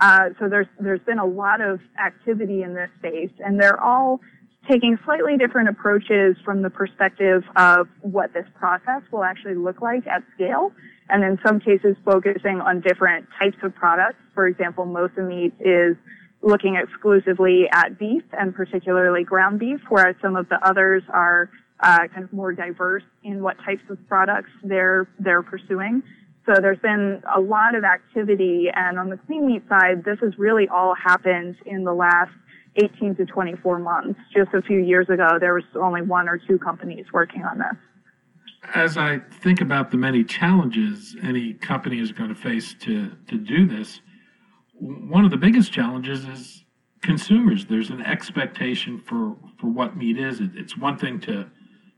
Uh, 0.00 0.30
so 0.38 0.48
there's 0.48 0.68
there's 0.80 1.00
been 1.00 1.18
a 1.18 1.26
lot 1.26 1.60
of 1.60 1.80
activity 2.02 2.62
in 2.62 2.74
this 2.74 2.90
space, 2.98 3.32
and 3.44 3.60
they're 3.60 3.82
all 3.82 4.20
taking 4.68 4.98
slightly 5.04 5.36
different 5.36 5.68
approaches 5.68 6.36
from 6.44 6.62
the 6.62 6.70
perspective 6.70 7.42
of 7.56 7.88
what 8.00 8.32
this 8.32 8.46
process 8.54 9.02
will 9.10 9.24
actually 9.24 9.54
look 9.54 9.80
like 9.80 10.06
at 10.06 10.22
scale. 10.34 10.72
And 11.08 11.22
in 11.22 11.38
some 11.46 11.60
cases, 11.60 11.96
focusing 12.04 12.60
on 12.60 12.80
different 12.80 13.26
types 13.38 13.56
of 13.62 13.74
products. 13.74 14.18
For 14.34 14.46
example, 14.46 14.84
Mosa 14.84 15.26
Meat 15.26 15.54
is 15.60 15.96
looking 16.42 16.76
exclusively 16.76 17.66
at 17.72 17.98
beef 17.98 18.22
and 18.32 18.54
particularly 18.54 19.24
ground 19.24 19.58
beef, 19.58 19.80
whereas 19.88 20.16
some 20.20 20.36
of 20.36 20.48
the 20.48 20.58
others 20.66 21.02
are 21.10 21.50
uh, 21.80 22.08
kind 22.12 22.24
of 22.24 22.32
more 22.32 22.52
diverse 22.52 23.02
in 23.22 23.42
what 23.42 23.56
types 23.64 23.82
of 23.90 23.98
products 24.08 24.50
they're 24.62 25.08
they're 25.18 25.42
pursuing. 25.42 26.02
So 26.46 26.60
there's 26.60 26.78
been 26.78 27.22
a 27.34 27.40
lot 27.40 27.74
of 27.74 27.82
activity, 27.82 28.68
and 28.72 28.98
on 28.98 29.10
the 29.10 29.16
clean 29.26 29.46
meat 29.46 29.62
side, 29.68 30.04
this 30.04 30.18
has 30.22 30.38
really 30.38 30.68
all 30.68 30.94
happened 30.94 31.56
in 31.66 31.82
the 31.82 31.92
last 31.92 32.30
18 32.76 33.16
to 33.16 33.26
24 33.26 33.78
months. 33.78 34.18
Just 34.34 34.52
a 34.54 34.62
few 34.62 34.78
years 34.78 35.08
ago, 35.08 35.38
there 35.40 35.54
was 35.54 35.64
only 35.74 36.02
one 36.02 36.28
or 36.28 36.38
two 36.38 36.58
companies 36.58 37.06
working 37.12 37.42
on 37.44 37.58
this. 37.58 37.76
As 38.74 38.96
I 38.96 39.20
think 39.42 39.60
about 39.60 39.90
the 39.90 39.96
many 39.96 40.24
challenges 40.24 41.16
any 41.22 41.54
company 41.54 42.00
is 42.00 42.12
going 42.12 42.30
to 42.30 42.34
face 42.34 42.74
to, 42.80 43.12
to 43.28 43.38
do 43.38 43.66
this, 43.66 44.00
one 44.78 45.24
of 45.24 45.30
the 45.30 45.36
biggest 45.36 45.72
challenges 45.72 46.24
is 46.24 46.64
consumers. 47.02 47.66
There's 47.66 47.90
an 47.90 48.02
expectation 48.02 49.00
for, 49.00 49.36
for 49.60 49.68
what 49.68 49.96
meat 49.96 50.18
is. 50.18 50.40
It, 50.40 50.50
it's 50.54 50.76
one 50.76 50.98
thing 50.98 51.20
to 51.20 51.48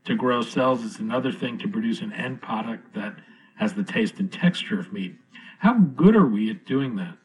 to 0.05 0.15
grow 0.15 0.41
cells. 0.41 0.83
It's 0.85 0.99
another 0.99 1.31
thing 1.31 1.57
to 1.59 1.67
produce 1.67 2.01
an 2.01 2.11
end 2.13 2.41
product 2.41 2.93
that 2.95 3.15
has 3.57 3.73
the 3.73 3.83
taste 3.83 4.19
and 4.19 4.31
texture 4.31 4.79
of 4.79 4.91
meat. 4.91 5.15
How 5.59 5.73
good 5.73 6.15
are 6.15 6.25
we 6.25 6.49
at 6.49 6.65
doing 6.65 6.95
that? 6.95 7.17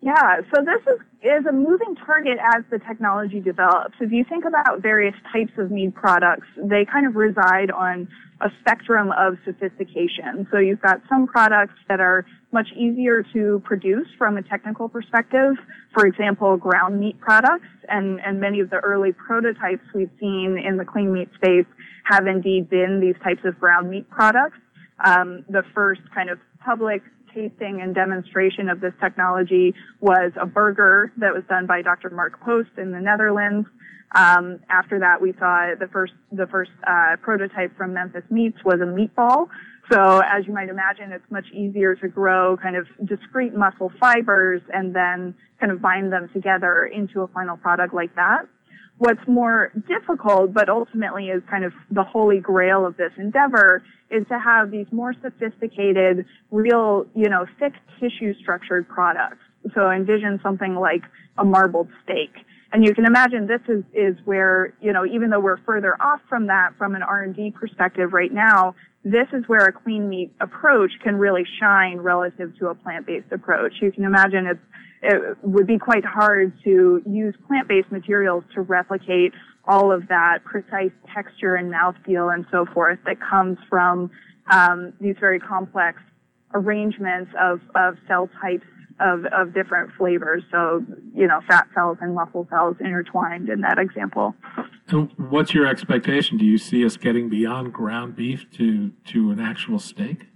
Yeah, 0.00 0.40
so 0.54 0.62
this 0.62 0.82
is, 0.92 1.00
is 1.22 1.46
a 1.48 1.52
moving 1.52 1.96
target 2.04 2.38
as 2.54 2.62
the 2.70 2.78
technology 2.78 3.40
develops. 3.40 3.94
If 4.00 4.12
you 4.12 4.24
think 4.28 4.44
about 4.44 4.82
various 4.82 5.14
types 5.32 5.52
of 5.58 5.70
meat 5.70 5.94
products, 5.94 6.46
they 6.56 6.84
kind 6.84 7.06
of 7.06 7.16
reside 7.16 7.70
on 7.70 8.06
a 8.42 8.50
spectrum 8.60 9.10
of 9.16 9.38
sophistication. 9.44 10.46
So 10.52 10.58
you've 10.58 10.82
got 10.82 11.00
some 11.08 11.26
products 11.26 11.80
that 11.88 12.00
are 12.00 12.26
much 12.52 12.68
easier 12.76 13.24
to 13.32 13.62
produce 13.64 14.06
from 14.18 14.36
a 14.36 14.42
technical 14.42 14.88
perspective. 14.88 15.54
For 15.94 16.06
example, 16.06 16.58
ground 16.58 17.00
meat 17.00 17.18
products 17.18 17.66
and, 17.88 18.20
and 18.20 18.38
many 18.38 18.60
of 18.60 18.68
the 18.68 18.76
early 18.76 19.12
prototypes 19.12 19.82
we've 19.94 20.10
seen 20.20 20.58
in 20.62 20.76
the 20.76 20.84
clean 20.84 21.12
meat 21.12 21.30
space 21.34 21.66
have 22.04 22.26
indeed 22.26 22.68
been 22.68 23.00
these 23.00 23.16
types 23.24 23.40
of 23.44 23.58
ground 23.58 23.88
meat 23.88 24.08
products. 24.10 24.58
Um, 25.04 25.44
the 25.48 25.62
first 25.74 26.02
kind 26.14 26.30
of 26.30 26.38
public 26.64 27.02
tasting 27.36 27.80
and 27.82 27.94
demonstration 27.94 28.68
of 28.68 28.80
this 28.80 28.94
technology 29.00 29.74
was 30.00 30.32
a 30.40 30.46
burger 30.46 31.12
that 31.18 31.32
was 31.34 31.44
done 31.48 31.66
by 31.66 31.82
Dr. 31.82 32.10
Mark 32.10 32.40
Post 32.40 32.70
in 32.78 32.90
the 32.90 33.00
Netherlands. 33.00 33.68
Um, 34.14 34.60
after 34.70 34.98
that, 35.00 35.20
we 35.20 35.34
saw 35.38 35.74
the 35.78 35.88
first 35.88 36.14
the 36.32 36.46
first 36.46 36.70
uh, 36.86 37.16
prototype 37.20 37.76
from 37.76 37.92
Memphis 37.92 38.24
Meats 38.30 38.56
was 38.64 38.80
a 38.80 38.86
meatball. 38.86 39.48
So 39.92 40.20
as 40.20 40.46
you 40.46 40.52
might 40.52 40.68
imagine, 40.68 41.12
it's 41.12 41.30
much 41.30 41.46
easier 41.52 41.94
to 41.96 42.08
grow 42.08 42.56
kind 42.56 42.76
of 42.76 42.86
discrete 43.04 43.54
muscle 43.54 43.92
fibers 44.00 44.62
and 44.72 44.94
then 44.94 45.34
kind 45.60 45.70
of 45.70 45.80
bind 45.82 46.12
them 46.12 46.28
together 46.32 46.86
into 46.86 47.20
a 47.20 47.28
final 47.28 47.56
product 47.56 47.94
like 47.94 48.14
that. 48.16 48.48
What's 48.98 49.26
more 49.28 49.72
difficult, 49.88 50.54
but 50.54 50.68
ultimately 50.68 51.28
is 51.28 51.42
kind 51.50 51.64
of 51.64 51.72
the 51.90 52.02
holy 52.02 52.40
grail 52.40 52.86
of 52.86 52.96
this 52.96 53.12
endeavor, 53.18 53.82
is 54.10 54.26
to 54.28 54.38
have 54.38 54.70
these 54.70 54.86
more 54.90 55.14
sophisticated, 55.20 56.24
real, 56.50 57.06
you 57.14 57.28
know, 57.28 57.46
thick 57.58 57.74
tissue 58.00 58.34
structured 58.40 58.88
products. 58.88 59.38
So 59.74 59.90
envision 59.90 60.40
something 60.42 60.76
like 60.76 61.02
a 61.36 61.44
marbled 61.44 61.88
steak. 62.04 62.30
And 62.72 62.84
you 62.84 62.94
can 62.94 63.04
imagine 63.04 63.46
this 63.46 63.60
is, 63.68 63.84
is 63.92 64.16
where, 64.24 64.74
you 64.80 64.92
know, 64.92 65.04
even 65.06 65.30
though 65.30 65.40
we're 65.40 65.58
further 65.58 65.96
off 66.00 66.20
from 66.28 66.46
that 66.48 66.70
from 66.78 66.94
an 66.94 67.02
R&D 67.02 67.52
perspective 67.58 68.12
right 68.12 68.32
now, 68.32 68.74
this 69.06 69.28
is 69.32 69.44
where 69.46 69.64
a 69.64 69.72
clean 69.72 70.08
meat 70.08 70.32
approach 70.40 70.90
can 71.00 71.14
really 71.14 71.44
shine 71.60 71.98
relative 71.98 72.58
to 72.58 72.66
a 72.66 72.74
plant-based 72.74 73.30
approach. 73.30 73.74
You 73.80 73.92
can 73.92 74.02
imagine 74.02 74.48
it's 74.48 74.60
it 75.00 75.38
would 75.42 75.68
be 75.68 75.78
quite 75.78 76.04
hard 76.04 76.52
to 76.64 77.02
use 77.06 77.34
plant-based 77.46 77.92
materials 77.92 78.42
to 78.54 78.62
replicate 78.62 79.32
all 79.68 79.92
of 79.92 80.08
that 80.08 80.38
precise 80.44 80.90
texture 81.14 81.54
and 81.54 81.72
mouthfeel 81.72 82.34
and 82.34 82.46
so 82.50 82.66
forth 82.74 82.98
that 83.06 83.18
comes 83.20 83.58
from 83.68 84.10
um, 84.50 84.92
these 85.00 85.14
very 85.20 85.38
complex 85.38 86.00
arrangements 86.54 87.30
of, 87.40 87.60
of 87.76 87.96
cell 88.08 88.28
types 88.40 88.66
of, 89.00 89.24
of 89.26 89.54
different 89.54 89.90
flavors. 89.96 90.42
So, 90.50 90.84
you 91.14 91.26
know, 91.26 91.40
fat 91.48 91.68
cells 91.74 91.98
and 92.00 92.14
muscle 92.14 92.46
cells 92.50 92.76
intertwined 92.80 93.48
in 93.48 93.60
that 93.62 93.78
example. 93.78 94.34
So 94.90 95.08
what's 95.16 95.54
your 95.54 95.66
expectation? 95.66 96.38
Do 96.38 96.44
you 96.44 96.58
see 96.58 96.84
us 96.84 96.96
getting 96.96 97.28
beyond 97.28 97.72
ground 97.72 98.16
beef 98.16 98.46
to, 98.52 98.92
to 99.06 99.30
an 99.30 99.40
actual 99.40 99.78
steak? 99.78 100.26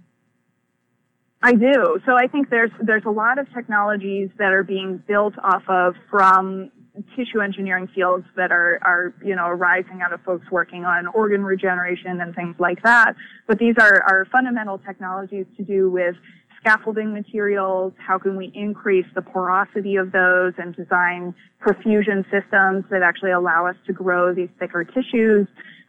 I 1.43 1.53
do. 1.53 1.99
So 2.05 2.15
I 2.15 2.27
think 2.27 2.49
there's 2.49 2.71
there's 2.79 3.05
a 3.05 3.09
lot 3.09 3.39
of 3.39 3.51
technologies 3.51 4.29
that 4.37 4.53
are 4.53 4.63
being 4.63 5.01
built 5.07 5.33
off 5.43 5.63
of 5.67 5.95
from 6.09 6.71
tissue 7.15 7.39
engineering 7.41 7.87
fields 7.95 8.25
that 8.35 8.51
are 8.51 8.77
are 8.83 9.13
you 9.23 9.35
know 9.35 9.47
arising 9.47 10.01
out 10.03 10.13
of 10.13 10.21
folks 10.21 10.45
working 10.51 10.85
on 10.85 11.07
organ 11.07 11.43
regeneration 11.43 12.21
and 12.21 12.35
things 12.35 12.55
like 12.59 12.83
that. 12.83 13.15
But 13.47 13.57
these 13.57 13.75
are 13.79 14.03
are 14.03 14.27
fundamental 14.31 14.77
technologies 14.77 15.45
to 15.57 15.63
do 15.63 15.89
with 15.89 16.15
scaffolding 16.61 17.13
materials. 17.13 17.93
How 17.97 18.17
can 18.17 18.37
we 18.37 18.51
increase 18.55 19.05
the 19.15 19.21
porosity 19.21 19.95
of 19.97 20.11
those 20.11 20.53
and 20.57 20.75
design 20.75 21.35
perfusion 21.61 22.23
systems 22.31 22.85
that 22.89 23.01
actually 23.03 23.31
allow 23.31 23.67
us 23.67 23.75
to 23.87 23.93
grow 23.93 24.33
these 24.33 24.49
thicker 24.59 24.83
tissues? 24.83 25.47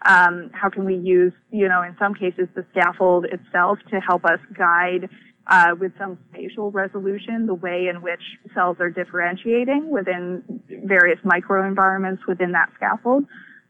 Um, 0.09 0.51
how 0.53 0.69
can 0.69 0.85
we 0.85 0.97
use, 0.97 1.33
you 1.51 1.69
know, 1.69 1.83
in 1.83 1.95
some 1.99 2.15
cases, 2.15 2.49
the 2.55 2.65
scaffold 2.73 3.27
itself 3.27 3.79
to 3.91 4.01
help 4.01 4.25
us 4.25 4.41
guide 4.59 5.09
uh, 5.47 5.75
with 5.79 5.93
some 5.99 6.19
spatial 6.31 6.71
resolution, 6.71 7.47
the 7.47 7.55
way 7.55 7.89
in 7.89 8.03
which 8.03 8.23
cells 8.55 8.77
are 8.81 8.91
differentiating 8.91 9.91
within 9.91 10.43
various 10.85 11.19
microenvironments 11.25 12.27
within 12.27 12.53
that 12.53 12.71
scaffold. 12.77 13.25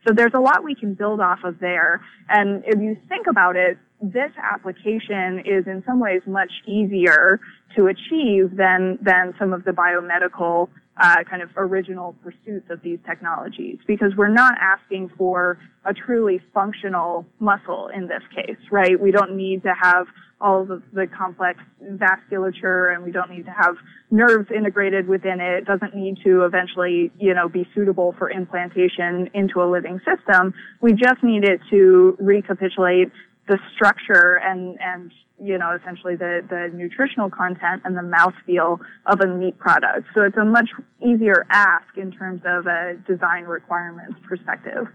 So 0.06 0.12
there's 0.12 0.34
a 0.34 0.40
lot 0.40 0.64
we 0.64 0.74
can 0.74 0.94
build 0.94 1.20
off 1.20 1.40
of 1.44 1.60
there. 1.60 2.00
And 2.28 2.64
if 2.66 2.80
you 2.80 2.96
think 3.08 3.26
about 3.28 3.56
it, 3.56 3.78
this 4.02 4.32
application 4.42 5.38
is 5.46 5.66
in 5.66 5.82
some 5.86 6.00
ways 6.00 6.22
much 6.26 6.50
easier 6.66 7.40
to 7.76 7.86
achieve 7.86 8.56
than, 8.56 8.98
than 9.00 9.32
some 9.38 9.52
of 9.52 9.64
the 9.64 9.70
biomedical 9.70 10.68
uh, 11.00 11.24
kind 11.28 11.40
of 11.40 11.48
original 11.56 12.14
pursuits 12.22 12.68
of 12.68 12.82
these 12.82 12.98
technologies 13.06 13.78
because 13.86 14.12
we're 14.16 14.28
not 14.28 14.52
asking 14.60 15.10
for 15.16 15.58
a 15.86 15.94
truly 15.94 16.40
functional 16.52 17.24
muscle 17.40 17.88
in 17.94 18.08
this 18.08 18.22
case, 18.34 18.58
right? 18.70 19.00
We 19.00 19.10
don't 19.10 19.34
need 19.34 19.62
to 19.62 19.72
have 19.80 20.06
all 20.40 20.62
of 20.62 20.82
the 20.92 21.06
complex 21.06 21.60
vasculature 21.82 22.94
and 22.94 23.04
we 23.04 23.12
don't 23.12 23.30
need 23.30 23.44
to 23.46 23.52
have 23.52 23.76
nerves 24.10 24.50
integrated 24.54 25.08
within 25.08 25.40
it. 25.40 25.58
It 25.58 25.64
doesn't 25.64 25.94
need 25.94 26.18
to 26.24 26.44
eventually, 26.44 27.10
you 27.18 27.32
know, 27.32 27.48
be 27.48 27.66
suitable 27.74 28.14
for 28.18 28.30
implantation 28.30 29.30
into 29.32 29.62
a 29.62 29.70
living 29.70 30.00
system. 30.00 30.52
We 30.80 30.92
just 30.92 31.22
need 31.22 31.44
it 31.44 31.60
to 31.70 32.16
recapitulate 32.20 33.12
the 33.52 33.58
structure 33.74 34.40
and, 34.42 34.78
and, 34.80 35.12
you 35.42 35.58
know, 35.58 35.76
essentially 35.78 36.16
the, 36.16 36.40
the 36.48 36.70
nutritional 36.74 37.28
content 37.28 37.82
and 37.84 37.96
the 37.96 38.00
mouthfeel 38.00 38.78
of 39.06 39.20
a 39.20 39.26
meat 39.26 39.58
product. 39.58 40.08
So 40.14 40.22
it's 40.22 40.36
a 40.38 40.44
much 40.44 40.70
easier 41.04 41.44
ask 41.50 41.96
in 41.96 42.10
terms 42.10 42.40
of 42.46 42.66
a 42.66 42.96
design 43.06 43.44
requirements 43.44 44.18
perspective 44.26 44.86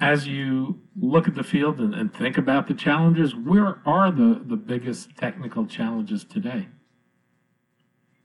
as 0.00 0.26
you 0.26 0.80
look 1.00 1.28
at 1.28 1.36
the 1.36 1.44
field 1.44 1.78
and, 1.78 1.94
and, 1.94 2.12
think 2.12 2.36
about 2.36 2.66
the 2.66 2.74
challenges, 2.74 3.36
where 3.36 3.78
are 3.86 4.10
the, 4.10 4.42
the 4.44 4.56
biggest 4.56 5.16
technical 5.16 5.64
challenges 5.64 6.24
today? 6.24 6.66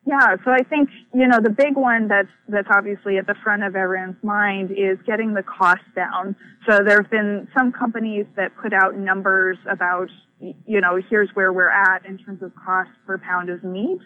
Yeah, 0.08 0.38
so 0.46 0.52
I 0.52 0.64
think, 0.64 0.90
you 1.14 1.28
know, 1.28 1.42
the 1.44 1.50
big 1.50 1.76
one 1.76 2.08
that's, 2.08 2.30
that's 2.48 2.70
obviously 2.72 3.18
at 3.18 3.28
the 3.28 3.36
front 3.44 3.64
of 3.64 3.76
everyone's 3.76 4.16
mind 4.24 4.72
is 4.72 4.98
getting 5.06 5.34
the 5.34 5.44
cost 5.44 5.84
down. 5.98 6.34
So 6.66 6.80
there 6.82 7.02
have 7.02 7.12
been 7.12 7.46
some 7.56 7.74
companies 7.74 8.26
that 8.38 8.56
put 8.56 8.72
out 8.72 8.96
numbers 8.96 9.58
about, 9.70 10.08
you 10.40 10.80
know, 10.80 10.98
here's 11.10 11.30
where 11.34 11.52
we're 11.52 11.70
at 11.70 12.06
in 12.06 12.18
terms 12.20 12.42
of 12.42 12.54
cost 12.56 12.90
per 13.06 13.18
pound 13.18 13.50
of 13.50 13.66
meat. 13.66 14.00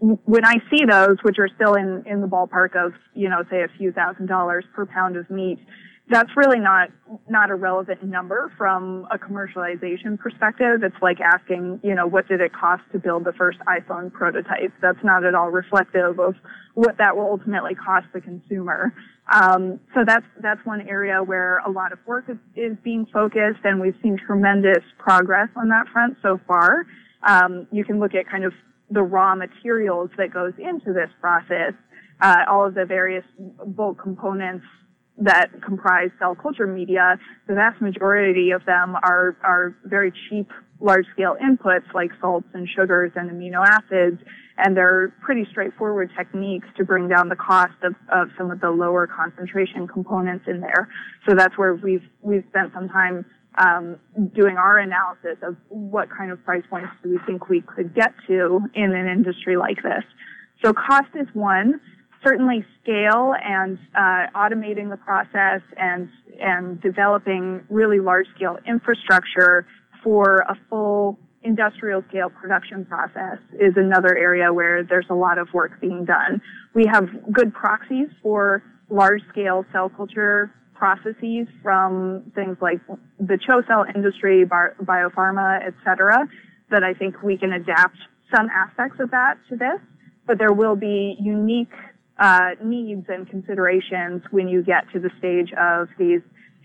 When 0.00 0.46
I 0.46 0.54
see 0.70 0.86
those, 0.88 1.18
which 1.20 1.36
are 1.38 1.50
still 1.54 1.74
in, 1.74 2.02
in 2.06 2.22
the 2.22 2.26
ballpark 2.26 2.74
of, 2.74 2.94
you 3.14 3.28
know, 3.28 3.44
say 3.50 3.62
a 3.62 3.68
few 3.76 3.92
thousand 3.92 4.28
dollars 4.28 4.64
per 4.74 4.86
pound 4.86 5.18
of 5.18 5.28
meat, 5.28 5.58
that's 6.10 6.30
really 6.36 6.58
not 6.58 6.90
not 7.28 7.50
a 7.50 7.54
relevant 7.54 8.02
number 8.02 8.52
from 8.58 9.06
a 9.10 9.18
commercialization 9.18 10.18
perspective. 10.18 10.82
It's 10.82 11.00
like 11.00 11.20
asking, 11.20 11.80
you 11.82 11.94
know, 11.94 12.06
what 12.06 12.28
did 12.28 12.40
it 12.40 12.52
cost 12.52 12.82
to 12.92 12.98
build 12.98 13.24
the 13.24 13.32
first 13.32 13.58
iPhone 13.60 14.12
prototype? 14.12 14.72
That's 14.80 15.02
not 15.04 15.24
at 15.24 15.34
all 15.34 15.50
reflective 15.50 16.18
of 16.18 16.34
what 16.74 16.98
that 16.98 17.16
will 17.16 17.26
ultimately 17.26 17.74
cost 17.74 18.06
the 18.12 18.20
consumer. 18.20 18.92
Um, 19.32 19.78
so 19.94 20.00
that's 20.04 20.26
that's 20.40 20.60
one 20.64 20.80
area 20.88 21.22
where 21.22 21.58
a 21.58 21.70
lot 21.70 21.92
of 21.92 21.98
work 22.04 22.24
is, 22.28 22.36
is 22.56 22.76
being 22.82 23.06
focused, 23.12 23.60
and 23.64 23.80
we've 23.80 23.96
seen 24.02 24.18
tremendous 24.18 24.82
progress 24.98 25.48
on 25.56 25.68
that 25.68 25.86
front 25.92 26.16
so 26.20 26.40
far. 26.48 26.86
Um, 27.26 27.68
you 27.70 27.84
can 27.84 28.00
look 28.00 28.14
at 28.14 28.28
kind 28.28 28.44
of 28.44 28.52
the 28.90 29.02
raw 29.02 29.34
materials 29.36 30.10
that 30.18 30.34
goes 30.34 30.52
into 30.58 30.92
this 30.92 31.08
process, 31.20 31.72
uh, 32.20 32.38
all 32.50 32.66
of 32.66 32.74
the 32.74 32.84
various 32.84 33.24
bulk 33.38 34.02
components 34.02 34.66
that 35.18 35.50
comprise 35.64 36.10
cell 36.18 36.34
culture 36.34 36.66
media, 36.66 37.18
the 37.46 37.54
vast 37.54 37.80
majority 37.80 38.50
of 38.50 38.64
them 38.64 38.96
are, 38.96 39.36
are 39.42 39.76
very 39.84 40.12
cheap, 40.28 40.50
large 40.80 41.06
scale 41.12 41.36
inputs 41.42 41.92
like 41.94 42.10
salts 42.20 42.48
and 42.54 42.68
sugars 42.74 43.12
and 43.14 43.30
amino 43.30 43.64
acids. 43.64 44.20
And 44.58 44.76
they're 44.76 45.14
pretty 45.22 45.46
straightforward 45.50 46.10
techniques 46.16 46.66
to 46.76 46.84
bring 46.84 47.08
down 47.08 47.28
the 47.28 47.36
cost 47.36 47.72
of, 47.82 47.94
of 48.12 48.28
some 48.36 48.50
of 48.50 48.60
the 48.60 48.70
lower 48.70 49.06
concentration 49.06 49.88
components 49.88 50.44
in 50.46 50.60
there. 50.60 50.88
So 51.28 51.34
that's 51.34 51.56
where 51.56 51.74
we've, 51.74 52.04
we've 52.20 52.44
spent 52.50 52.72
some 52.74 52.88
time 52.88 53.24
um, 53.58 53.98
doing 54.34 54.56
our 54.56 54.78
analysis 54.78 55.36
of 55.42 55.56
what 55.68 56.08
kind 56.10 56.30
of 56.30 56.42
price 56.44 56.64
points 56.70 56.88
do 57.02 57.10
we 57.10 57.18
think 57.26 57.48
we 57.48 57.62
could 57.62 57.94
get 57.94 58.12
to 58.26 58.60
in 58.74 58.92
an 58.92 59.06
industry 59.08 59.56
like 59.56 59.82
this. 59.82 60.04
So 60.64 60.72
cost 60.72 61.08
is 61.14 61.26
one 61.34 61.80
certainly 62.24 62.64
scale 62.82 63.34
and 63.42 63.78
uh, 63.94 64.26
automating 64.34 64.90
the 64.90 64.96
process 64.96 65.60
and 65.76 66.08
and 66.40 66.80
developing 66.80 67.62
really 67.68 68.00
large 68.00 68.26
scale 68.34 68.58
infrastructure 68.66 69.66
for 70.02 70.38
a 70.48 70.56
full 70.68 71.18
industrial 71.44 72.02
scale 72.08 72.30
production 72.30 72.84
process 72.84 73.38
is 73.54 73.74
another 73.76 74.16
area 74.16 74.52
where 74.52 74.82
there's 74.84 75.06
a 75.10 75.14
lot 75.14 75.38
of 75.38 75.48
work 75.52 75.80
being 75.80 76.04
done. 76.04 76.40
We 76.74 76.86
have 76.86 77.08
good 77.32 77.52
proxies 77.52 78.08
for 78.22 78.62
large 78.88 79.22
scale 79.28 79.64
cell 79.72 79.88
culture 79.88 80.52
processes 80.74 81.46
from 81.62 82.32
things 82.34 82.56
like 82.60 82.80
the 83.18 83.38
CHO 83.38 83.62
cell 83.68 83.84
industry, 83.94 84.44
biopharma, 84.44 85.64
et 85.64 85.74
cetera, 85.84 86.28
that 86.70 86.82
I 86.82 86.94
think 86.94 87.22
we 87.22 87.36
can 87.36 87.52
adapt 87.52 87.96
some 88.34 88.48
aspects 88.50 88.98
of 89.00 89.10
that 89.10 89.34
to 89.48 89.56
this, 89.56 89.80
but 90.26 90.38
there 90.38 90.52
will 90.52 90.76
be 90.76 91.16
unique 91.20 91.72
uh, 92.22 92.50
needs 92.62 93.06
and 93.08 93.28
considerations 93.28 94.22
when 94.30 94.46
you 94.46 94.62
get 94.62 94.84
to 94.92 95.00
the 95.00 95.10
stage 95.18 95.52
of 95.58 95.88
these 95.98 96.20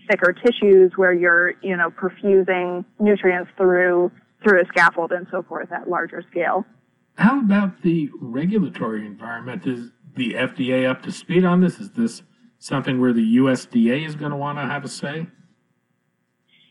thicker 0.08 0.32
tissues 0.32 0.92
where 0.94 1.12
you're, 1.12 1.54
you 1.62 1.76
know, 1.76 1.90
perfusing 1.90 2.84
nutrients 3.00 3.50
through 3.56 4.10
through 4.44 4.62
a 4.62 4.66
scaffold 4.66 5.10
and 5.10 5.26
so 5.32 5.42
forth 5.42 5.72
at 5.72 5.90
larger 5.90 6.22
scale. 6.30 6.64
How 7.16 7.40
about 7.40 7.82
the 7.82 8.08
regulatory 8.20 9.04
environment? 9.04 9.66
Is 9.66 9.90
the 10.14 10.34
FDA 10.34 10.88
up 10.88 11.02
to 11.02 11.10
speed 11.10 11.44
on 11.44 11.60
this? 11.60 11.80
Is 11.80 11.90
this 11.90 12.22
something 12.60 13.00
where 13.00 13.12
the 13.12 13.36
USDA 13.38 14.06
is 14.06 14.14
going 14.14 14.30
to 14.30 14.36
want 14.36 14.58
to 14.58 14.62
have 14.62 14.84
a 14.84 14.88
say? 14.88 15.26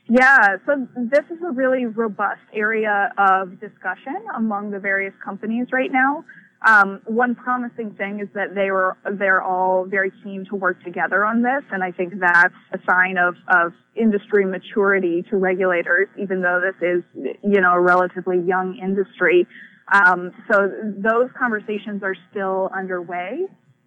Yeah, 0.09 0.55
so 0.65 0.87
this 0.95 1.25
is 1.29 1.39
a 1.45 1.51
really 1.51 1.85
robust 1.85 2.39
area 2.53 3.11
of 3.17 3.59
discussion 3.59 4.15
among 4.37 4.71
the 4.71 4.79
various 4.79 5.13
companies 5.21 5.67
right 5.73 5.91
now. 5.91 6.23
Um, 6.65 7.01
one 7.05 7.35
promising 7.35 7.91
thing 7.91 8.19
is 8.19 8.27
that 8.33 8.55
they 8.55 8.71
were 8.71 8.97
they're 9.11 9.43
all 9.43 9.85
very 9.85 10.11
keen 10.23 10.45
to 10.49 10.55
work 10.55 10.83
together 10.83 11.23
on 11.23 11.43
this, 11.43 11.63
and 11.71 11.83
I 11.83 11.91
think 11.91 12.13
that's 12.19 12.53
a 12.73 12.79
sign 12.89 13.17
of 13.17 13.35
of 13.47 13.73
industry 13.95 14.43
maturity 14.43 15.23
to 15.29 15.37
regulators, 15.37 16.07
even 16.17 16.41
though 16.41 16.59
this 16.59 16.75
is 16.81 17.03
you 17.43 17.61
know 17.61 17.73
a 17.73 17.79
relatively 17.79 18.39
young 18.39 18.75
industry. 18.81 19.45
Um, 19.93 20.31
so 20.51 20.71
those 20.83 21.29
conversations 21.37 22.01
are 22.03 22.15
still 22.31 22.69
underway. 22.75 23.45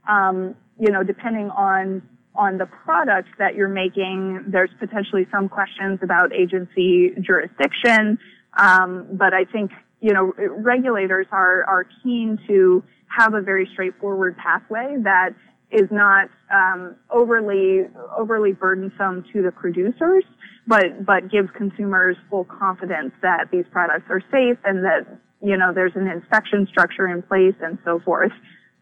Um, 0.09 0.55
you 0.79 0.91
know, 0.93 1.03
depending 1.03 1.51
on 1.51 2.03
on 2.37 2.57
the 2.57 2.67
product 2.67 3.29
that 3.39 3.57
you're 3.57 3.69
making, 3.69 4.45
there's 4.47 4.71
potentially 4.79 5.27
some 5.33 5.49
questions 5.49 5.99
about 6.03 6.33
agency 6.33 7.11
jurisdiction. 7.21 8.19
Um, 8.57 9.09
but 9.13 9.35
I 9.35 9.45
think 9.45 9.73
you 10.01 10.13
know, 10.13 10.33
regulators 10.37 11.27
are, 11.31 11.65
are 11.65 11.87
keen 12.03 12.39
to 12.47 12.83
have 13.07 13.35
a 13.35 13.41
very 13.41 13.69
straightforward 13.73 14.37
pathway 14.37 14.97
that 15.03 15.31
is 15.71 15.89
not 15.91 16.29
um, 16.53 16.97
overly 17.11 17.87
overly 18.17 18.53
burdensome 18.53 19.25
to 19.33 19.43
the 19.43 19.53
producers, 19.53 20.25
but 20.67 21.05
but 21.05 21.31
gives 21.31 21.49
consumers 21.57 22.17
full 22.29 22.45
confidence 22.45 23.13
that 23.23 23.47
these 23.53 23.65
products 23.71 24.07
are 24.11 24.21
safe 24.33 24.59
and 24.65 24.85
that 24.85 25.07
you 25.43 25.57
know 25.57 25.73
there's 25.73 25.95
an 25.95 26.09
inspection 26.09 26.67
structure 26.69 27.07
in 27.07 27.23
place 27.23 27.55
and 27.61 27.79
so 27.85 28.01
forth. 28.01 28.33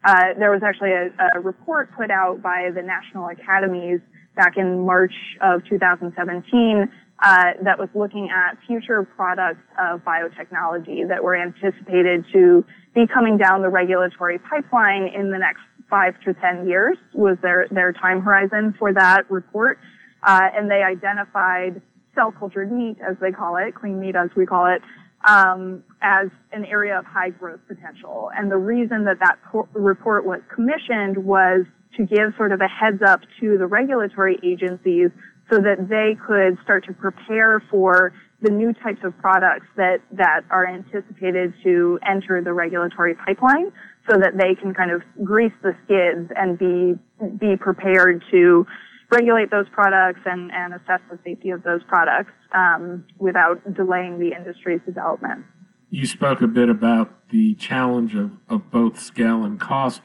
Uh, 0.03 0.33
there 0.39 0.51
was 0.51 0.61
actually 0.63 0.91
a, 0.91 1.09
a 1.35 1.39
report 1.41 1.89
put 1.95 2.09
out 2.09 2.41
by 2.41 2.69
the 2.73 2.81
national 2.81 3.27
academies 3.27 3.99
back 4.35 4.53
in 4.57 4.85
March 4.85 5.13
of 5.41 5.61
2017 5.69 6.89
uh, 7.21 7.51
that 7.63 7.77
was 7.77 7.89
looking 7.93 8.29
at 8.29 8.57
future 8.65 9.03
products 9.03 9.63
of 9.79 10.01
biotechnology 10.03 11.07
that 11.07 11.23
were 11.23 11.35
anticipated 11.35 12.25
to 12.31 12.65
be 12.95 13.05
coming 13.07 13.37
down 13.37 13.61
the 13.61 13.69
regulatory 13.69 14.39
pipeline 14.39 15.11
in 15.13 15.31
the 15.31 15.37
next 15.37 15.61
five 15.89 16.13
to 16.23 16.33
ten 16.35 16.67
years 16.67 16.97
was 17.13 17.37
their 17.41 17.67
their 17.71 17.91
time 17.91 18.21
horizon 18.21 18.73
for 18.77 18.93
that 18.93 19.29
report, 19.29 19.79
uh, 20.23 20.49
and 20.55 20.69
they 20.69 20.83
identified 20.83 21.81
cell 22.15 22.31
cultured 22.31 22.71
meat, 22.71 22.97
as 23.07 23.17
they 23.21 23.31
call 23.31 23.57
it, 23.57 23.75
clean 23.75 23.99
meat 23.99 24.15
as 24.15 24.29
we 24.35 24.45
call 24.45 24.65
it, 24.65 24.81
um, 25.27 25.83
as 26.01 26.27
an 26.51 26.65
area 26.65 26.97
of 26.97 27.05
high 27.05 27.29
growth 27.29 27.59
potential. 27.67 28.31
And 28.35 28.51
the 28.51 28.57
reason 28.57 29.05
that 29.05 29.19
that 29.19 29.39
report 29.73 30.25
was 30.25 30.41
commissioned 30.53 31.17
was 31.17 31.65
to 31.97 32.05
give 32.05 32.33
sort 32.37 32.51
of 32.51 32.61
a 32.61 32.67
heads 32.67 33.01
up 33.05 33.21
to 33.39 33.57
the 33.57 33.67
regulatory 33.67 34.39
agencies 34.43 35.09
so 35.49 35.57
that 35.57 35.89
they 35.89 36.15
could 36.27 36.57
start 36.63 36.85
to 36.85 36.93
prepare 36.93 37.61
for 37.71 38.13
the 38.41 38.49
new 38.49 38.73
types 38.73 39.01
of 39.03 39.17
products 39.17 39.65
that, 39.75 39.97
that 40.11 40.41
are 40.49 40.65
anticipated 40.65 41.53
to 41.63 41.99
enter 42.07 42.41
the 42.41 42.53
regulatory 42.53 43.15
pipeline 43.15 43.71
so 44.09 44.17
that 44.17 44.37
they 44.37 44.55
can 44.55 44.73
kind 44.73 44.91
of 44.91 45.01
grease 45.23 45.51
the 45.61 45.73
skids 45.83 46.31
and 46.35 46.57
be, 46.57 46.93
be 47.37 47.57
prepared 47.57 48.23
to 48.31 48.65
regulate 49.11 49.51
those 49.51 49.67
products 49.69 50.21
and, 50.25 50.51
and 50.53 50.73
assess 50.73 51.01
the 51.11 51.19
safety 51.25 51.49
of 51.49 51.63
those 51.63 51.81
products 51.87 52.31
um, 52.53 53.03
without 53.17 53.61
delaying 53.73 54.19
the 54.19 54.31
industry's 54.35 54.81
development. 54.85 55.43
You 55.89 56.05
spoke 56.05 56.41
a 56.41 56.47
bit 56.47 56.69
about 56.69 57.29
the 57.29 57.55
challenge 57.55 58.15
of, 58.15 58.31
of 58.47 58.69
both 58.71 58.99
scale 58.99 59.43
and 59.43 59.59
cost. 59.59 60.01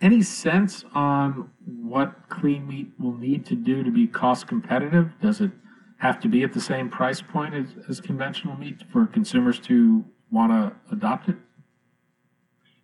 Any 0.00 0.22
sense 0.22 0.84
on 0.94 1.50
what 1.64 2.28
clean 2.28 2.66
meat 2.68 2.92
will 2.98 3.16
need 3.16 3.46
to 3.46 3.54
do 3.54 3.82
to 3.82 3.90
be 3.90 4.06
cost 4.06 4.46
competitive? 4.46 5.10
Does 5.22 5.40
it 5.40 5.50
have 5.98 6.20
to 6.20 6.28
be 6.28 6.42
at 6.42 6.52
the 6.52 6.60
same 6.60 6.90
price 6.90 7.22
point 7.22 7.54
as, 7.54 7.68
as 7.88 8.00
conventional 8.00 8.56
meat 8.56 8.82
for 8.92 9.06
consumers 9.06 9.58
to 9.60 10.04
want 10.30 10.52
to 10.52 10.94
adopt 10.94 11.28
it? 11.30 11.36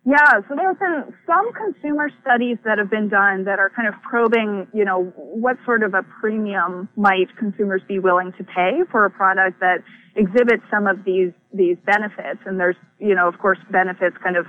Yeah, 0.05 0.41
so 0.49 0.55
there's 0.55 0.77
been 0.77 1.13
some 1.25 1.53
consumer 1.53 2.09
studies 2.21 2.57
that 2.65 2.77
have 2.77 2.89
been 2.89 3.07
done 3.07 3.45
that 3.45 3.57
are 3.59 3.69
kind 3.69 3.87
of 3.87 3.93
probing, 4.01 4.67
you 4.73 4.83
know, 4.83 5.13
what 5.15 5.55
sort 5.63 5.81
of 5.81 5.93
a 5.93 6.03
premium 6.19 6.89
might 6.97 7.33
consumers 7.37 7.81
be 7.87 7.99
willing 7.99 8.33
to 8.37 8.43
pay 8.43 8.81
for 8.91 9.05
a 9.05 9.09
product 9.09 9.61
that 9.61 9.77
exhibits 10.15 10.63
some 10.69 10.87
of 10.87 11.05
these 11.05 11.31
these 11.53 11.77
benefits. 11.85 12.39
And 12.45 12.59
there's, 12.59 12.75
you 12.99 13.15
know, 13.15 13.29
of 13.29 13.39
course, 13.39 13.59
benefits 13.71 14.17
kind 14.21 14.35
of 14.35 14.45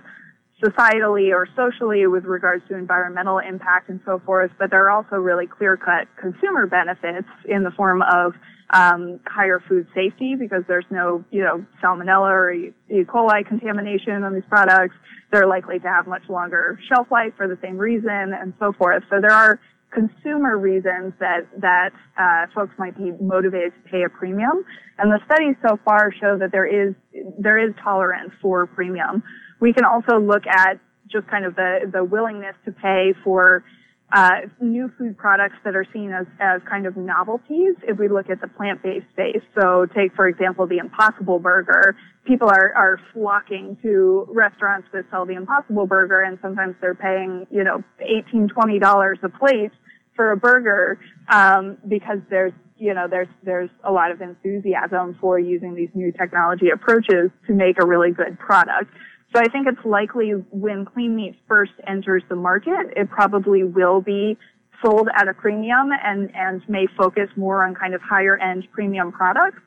societally 0.65 1.33
or 1.33 1.47
socially 1.55 2.07
with 2.07 2.25
regards 2.25 2.67
to 2.69 2.75
environmental 2.75 3.39
impact 3.39 3.91
and 3.91 4.01
so 4.07 4.21
forth, 4.25 4.51
but 4.59 4.71
there 4.71 4.87
are 4.87 4.91
also 4.91 5.17
really 5.17 5.47
clear-cut 5.47 6.09
consumer 6.21 6.67
benefits 6.67 7.29
in 7.47 7.63
the 7.63 7.71
form 7.73 8.03
of 8.03 8.33
um, 8.73 9.21
higher 9.27 9.63
food 9.69 9.87
safety 9.95 10.35
because 10.39 10.63
there's 10.67 10.87
no, 10.91 11.25
you 11.31 11.43
know, 11.43 11.65
salmonella 11.83 12.31
or 12.31 12.53
E. 12.53 12.73
coli 12.91 13.47
contamination 13.47 14.25
on 14.25 14.35
these 14.35 14.49
products. 14.49 14.95
They're 15.31 15.47
likely 15.47 15.79
to 15.81 15.89
have 15.89 16.07
much 16.07 16.23
longer 16.29 16.79
shelf 16.89 17.09
life 17.11 17.35
for 17.37 17.47
the 17.47 17.59
same 17.63 17.77
reason 17.77 18.33
and 18.33 18.55
so 18.59 18.73
forth. 18.73 19.05
So 19.11 19.21
there 19.21 19.33
are 19.33 19.61
consumer 19.95 20.59
reasons 20.59 21.13
that 21.21 21.47
that 21.61 21.91
uh, 22.19 22.47
folks 22.55 22.73
might 22.79 22.97
be 22.97 23.13
motivated 23.21 23.73
to 23.75 23.91
pay 23.91 24.03
a 24.03 24.09
premium, 24.09 24.65
and 24.99 25.11
the 25.11 25.21
studies 25.25 25.55
so 25.67 25.79
far 25.85 26.13
show 26.21 26.37
that 26.39 26.51
there 26.51 26.67
is 26.67 26.95
there 27.39 27.59
is 27.59 27.75
tolerance 27.83 28.33
for 28.43 28.67
premium. 28.67 29.23
We 29.61 29.73
can 29.73 29.85
also 29.85 30.19
look 30.19 30.47
at 30.47 30.81
just 31.11 31.27
kind 31.29 31.45
of 31.45 31.55
the, 31.55 31.91
the 31.93 32.05
willingness 32.05 32.57
to 32.65 32.73
pay 32.73 33.15
for 33.23 33.65
uh, 34.13 34.43
new 34.61 34.93
food 34.97 35.17
products 35.17 35.57
that 35.65 35.75
are 35.75 35.87
seen 35.93 36.13
as, 36.13 36.27
as 36.39 36.61
kind 36.69 36.87
of 36.87 36.97
novelties 36.97 37.75
if 37.83 37.99
we 37.99 38.09
look 38.09 38.31
at 38.31 38.41
the 38.41 38.47
plant-based 38.47 39.07
space. 39.13 39.43
So 39.59 39.87
take, 39.87 40.15
for 40.15 40.29
example, 40.29 40.67
the 40.67 40.79
Impossible 40.79 41.39
Burger. 41.39 41.97
People 42.25 42.49
are, 42.49 42.73
are 42.77 43.01
flocking 43.13 43.77
to 43.83 44.27
restaurants 44.31 44.87
that 44.93 45.05
sell 45.11 45.27
the 45.27 45.35
Impossible 45.35 45.87
Burger 45.87 46.23
and 46.23 46.39
sometimes 46.41 46.77
they're 46.81 46.95
paying, 46.95 47.47
you 47.51 47.65
know, 47.65 47.83
$18, 48.01 48.49
$20 48.51 49.23
a 49.23 49.29
plate 49.31 49.73
for 50.15 50.31
a 50.31 50.37
burger, 50.37 51.01
um, 51.29 51.77
because 51.89 52.19
there's, 52.31 52.53
you 52.79 52.95
know, 52.95 53.09
there's, 53.11 53.29
there's 53.43 53.71
a 53.83 53.91
lot 53.91 54.13
of 54.13 54.21
enthusiasm 54.21 55.17
for 55.21 55.41
using 55.41 55.75
these 55.75 55.89
new 55.93 56.13
technology 56.13 56.71
approaches 56.71 57.33
to 57.49 57.53
make 57.53 57.83
a 57.83 57.87
really 57.87 58.13
good 58.13 58.39
product. 58.39 58.93
So 59.35 59.41
I 59.41 59.49
think 59.49 59.67
it's 59.67 59.85
likely 59.85 60.31
when 60.53 60.85
clean 60.85 61.17
meat 61.17 61.35
first 61.49 61.73
enters 61.89 62.23
the 62.29 62.37
market, 62.37 62.93
it 62.95 63.11
probably 63.11 63.65
will 63.65 64.01
be 64.01 64.39
sold 64.81 65.09
at 65.17 65.27
a 65.27 65.35
premium 65.35 65.91
and, 66.05 66.31
and 66.35 66.63
may 66.69 66.87
focus 66.97 67.29
more 67.37 67.67
on 67.67 67.75
kind 67.75 67.95
of 67.95 68.01
higher 68.01 68.39
end 68.39 68.69
premium 68.73 69.11
products. 69.11 69.59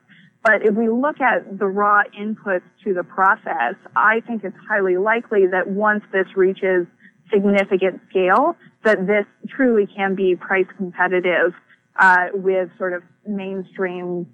But 0.42 0.62
if 0.62 0.74
we 0.74 0.88
look 0.88 1.20
at 1.20 1.60
the 1.60 1.66
raw 1.66 2.04
inputs 2.18 2.62
to 2.86 2.94
the 2.94 3.04
process, 3.04 3.76
I 3.94 4.22
think 4.26 4.46
it's 4.46 4.56
highly 4.70 4.96
likely 4.96 5.48
that 5.48 5.68
once 5.68 6.04
this 6.14 6.28
reaches 6.38 6.88
significant 7.30 8.00
scale, 8.10 8.56
that 8.86 9.06
this 9.06 9.26
truly 9.50 9.86
can 9.94 10.16
be 10.16 10.38
price 10.38 10.68
competitive 10.78 11.54
uh, 12.00 12.28
with 12.34 12.70
sort 12.78 12.94
of 12.94 13.04
mainstream, 13.28 14.28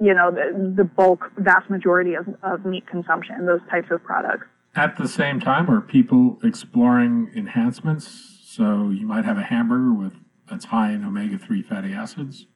you 0.00 0.14
know, 0.14 0.32
the, 0.32 0.74
the 0.76 0.84
bulk 0.84 1.30
vast 1.38 1.70
majority 1.70 2.14
of, 2.14 2.26
of 2.42 2.64
meat 2.64 2.88
consumption, 2.88 3.46
those 3.46 3.60
types 3.70 3.86
of 3.92 4.02
products. 4.02 4.46
At 4.74 4.96
the 4.96 5.08
same 5.08 5.40
time, 5.40 5.68
are 5.70 5.80
people 5.80 6.38
exploring 6.44 7.30
enhancements? 7.34 8.38
So 8.44 8.90
you 8.90 9.06
might 9.06 9.24
have 9.24 9.38
a 9.38 9.42
hamburger 9.42 9.92
with 9.92 10.12
that's 10.48 10.66
high 10.66 10.92
in 10.92 11.04
omega 11.04 11.38
three 11.38 11.62
fatty 11.62 11.92
acids. 11.92 12.46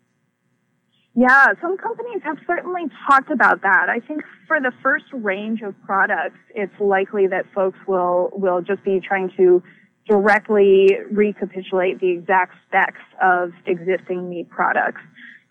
Yeah, 1.16 1.46
some 1.62 1.76
companies 1.76 2.22
have 2.24 2.38
certainly 2.44 2.82
talked 3.08 3.30
about 3.30 3.62
that. 3.62 3.86
I 3.88 4.00
think 4.00 4.22
for 4.48 4.60
the 4.60 4.72
first 4.82 5.04
range 5.12 5.62
of 5.62 5.74
products, 5.86 6.38
it's 6.56 6.72
likely 6.80 7.28
that 7.28 7.44
folks 7.54 7.78
will 7.86 8.30
will 8.32 8.60
just 8.60 8.82
be 8.84 9.00
trying 9.00 9.30
to 9.36 9.62
directly 10.08 10.90
recapitulate 11.10 12.00
the 12.00 12.10
exact 12.10 12.54
specs 12.66 13.00
of 13.22 13.52
existing 13.66 14.28
meat 14.28 14.50
products. 14.50 15.00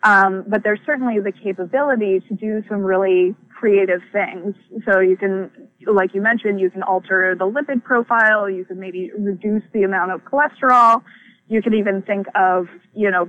Um, 0.04 0.44
but 0.48 0.64
there's 0.64 0.82
certainly 0.86 1.20
the 1.20 1.32
capability 1.32 2.20
to 2.28 2.36
do 2.36 2.62
some 2.68 2.80
really 2.80 3.34
creative 3.64 4.02
things. 4.12 4.56
So 4.86 5.00
you 5.00 5.16
can, 5.16 5.50
like 5.88 6.14
you 6.14 6.22
mentioned, 6.22 6.60
you 6.60 6.70
can 6.70 6.84
alter 6.84 7.34
the 7.40 7.46
lipid 7.46 7.82
profile. 7.82 8.50
You 8.50 8.66
can 8.66 8.78
maybe 8.78 9.10
reduce 9.18 9.64
the 9.72 9.84
amount 9.84 10.12
of 10.12 10.20
cholesterol. 10.26 11.02
You 11.48 11.62
can 11.62 11.74
even 11.74 12.02
think 12.02 12.28
of, 12.36 12.68
you 12.94 13.10
know, 13.10 13.26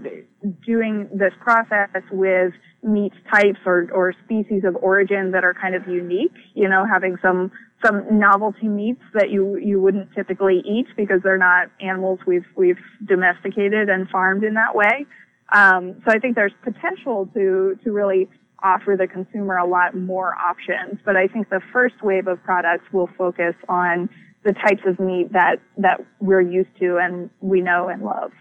doing 0.67 1.09
this 1.15 1.33
process 1.41 2.03
with 2.11 2.53
meat 2.83 3.13
types 3.33 3.61
or, 3.65 3.89
or 3.93 4.13
species 4.25 4.65
of 4.65 4.75
origin 4.83 5.31
that 5.31 5.45
are 5.45 5.55
kind 5.55 5.77
of 5.77 5.87
unique, 5.87 6.35
you 6.55 6.69
know, 6.69 6.85
having 6.85 7.17
some, 7.23 7.53
some 7.87 8.19
novelty 8.19 8.67
meats 8.67 9.03
that 9.13 9.31
you, 9.31 9.57
you 9.59 9.81
wouldn't 9.81 10.13
typically 10.17 10.65
eat 10.67 10.89
because 10.97 11.21
they're 11.23 11.39
not 11.39 11.69
animals 11.81 12.19
we've, 12.27 12.47
we've 12.57 12.83
domesticated 13.07 13.89
and 13.89 14.09
farmed 14.09 14.43
in 14.43 14.55
that 14.55 14.75
way. 14.75 15.07
Um, 15.53 16.03
so 16.05 16.13
I 16.13 16.19
think 16.19 16.35
there's 16.35 16.55
potential 16.65 17.31
to, 17.35 17.79
to 17.85 17.93
really 17.93 18.29
offer 18.65 18.97
the 18.99 19.07
consumer 19.07 19.59
a 19.59 19.67
lot 19.67 19.95
more 19.95 20.35
options. 20.35 20.99
But 21.05 21.17
I 21.17 21.29
think 21.29 21.51
the 21.51 21.61
first 21.73 22.03
wave 22.03 22.27
of 22.27 22.43
products 22.43 22.85
will 22.93 23.09
focus 23.19 23.55
on 23.69 24.09
the 24.45 24.53
types 24.53 24.83
of 24.87 24.99
meat 24.99 25.33
that, 25.33 25.57
that 25.79 26.05
we're 26.21 26.41
used 26.41 26.71
to 26.81 26.99
and 26.99 27.31
we 27.41 27.61
know 27.61 27.89
and 27.89 28.03
love. 28.03 28.33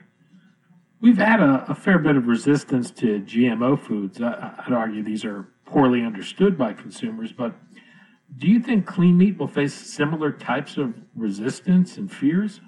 We've 1.01 1.17
had 1.17 1.41
a, 1.41 1.65
a 1.67 1.75
fair 1.75 1.99
bit 1.99 2.15
of 2.15 2.27
resistance 2.27 2.89
to 2.91 3.19
GMO 3.21 3.79
foods. 3.79 4.21
I, 4.21 4.55
I'd 4.65 4.73
argue 4.73 5.03
these 5.03 5.25
are 5.25 5.47
poorly 5.65 6.03
understood 6.03 6.57
by 6.57 6.73
consumers, 6.73 7.33
but 7.33 7.53
do 8.37 8.47
you 8.47 8.59
think 8.59 8.85
clean 8.85 9.17
meat 9.17 9.37
will 9.37 9.47
face 9.47 9.73
similar 9.73 10.31
types 10.31 10.77
of 10.77 10.93
resistance 11.15 11.97
and 11.97 12.11
fears? 12.11 12.61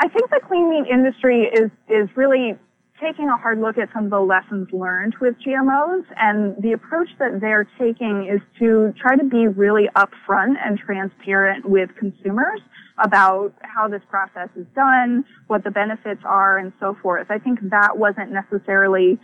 I 0.00 0.08
think 0.08 0.30
the 0.30 0.40
clean 0.46 0.70
meat 0.70 0.88
industry 0.90 1.42
is, 1.52 1.70
is 1.88 2.08
really 2.16 2.56
taking 3.02 3.28
a 3.28 3.36
hard 3.36 3.60
look 3.60 3.78
at 3.78 3.88
some 3.92 4.04
of 4.04 4.10
the 4.10 4.20
lessons 4.20 4.68
learned 4.72 5.14
with 5.20 5.34
GMOs 5.44 6.04
and 6.16 6.54
the 6.62 6.72
approach 6.72 7.08
that 7.18 7.40
they're 7.40 7.68
taking 7.78 8.28
is 8.32 8.40
to 8.58 8.94
try 9.00 9.16
to 9.16 9.24
be 9.24 9.48
really 9.48 9.88
upfront 9.96 10.54
and 10.64 10.78
transparent 10.78 11.68
with 11.68 11.90
consumers 11.98 12.60
about 13.02 13.52
how 13.62 13.88
this 13.88 14.02
process 14.08 14.48
is 14.54 14.66
done, 14.74 15.24
what 15.48 15.64
the 15.64 15.70
benefits 15.70 16.20
are, 16.24 16.58
and 16.58 16.72
so 16.78 16.96
forth. 17.02 17.26
I 17.30 17.38
think 17.38 17.58
that 17.70 17.98
wasn't 17.98 18.30
necessarily 18.30 19.18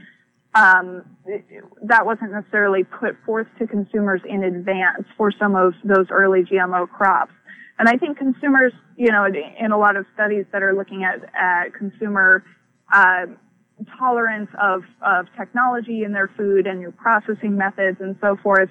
um, 0.55 1.05
that 1.85 2.05
wasn't 2.05 2.33
necessarily 2.33 2.83
put 2.83 3.15
forth 3.25 3.47
to 3.59 3.67
consumers 3.67 4.23
in 4.27 4.43
advance 4.43 5.05
for 5.17 5.31
some 5.31 5.55
of 5.55 5.75
those 5.85 6.07
early 6.11 6.43
GMO 6.43 6.89
crops. 6.89 7.33
And 7.79 7.89
I 7.89 7.97
think 7.97 8.19
consumers, 8.19 8.73
you 8.97 9.13
know, 9.13 9.27
in 9.27 9.71
a 9.71 9.79
lot 9.79 9.97
of 9.97 10.07
studies 10.15 10.47
that 10.53 10.63
are 10.63 10.75
looking 10.75 11.05
at, 11.05 11.23
at 11.35 11.75
consumer 11.75 12.43
uh, 12.93 13.27
tolerance 13.99 14.51
of, 14.61 14.83
of 15.03 15.27
technology 15.37 16.03
in 16.05 16.13
their 16.13 16.31
food 16.37 16.67
and 16.67 16.81
your 16.81 16.93
processing 16.93 17.57
methods 17.57 17.99
and 18.01 18.17
so 18.21 18.37
forth, 18.43 18.69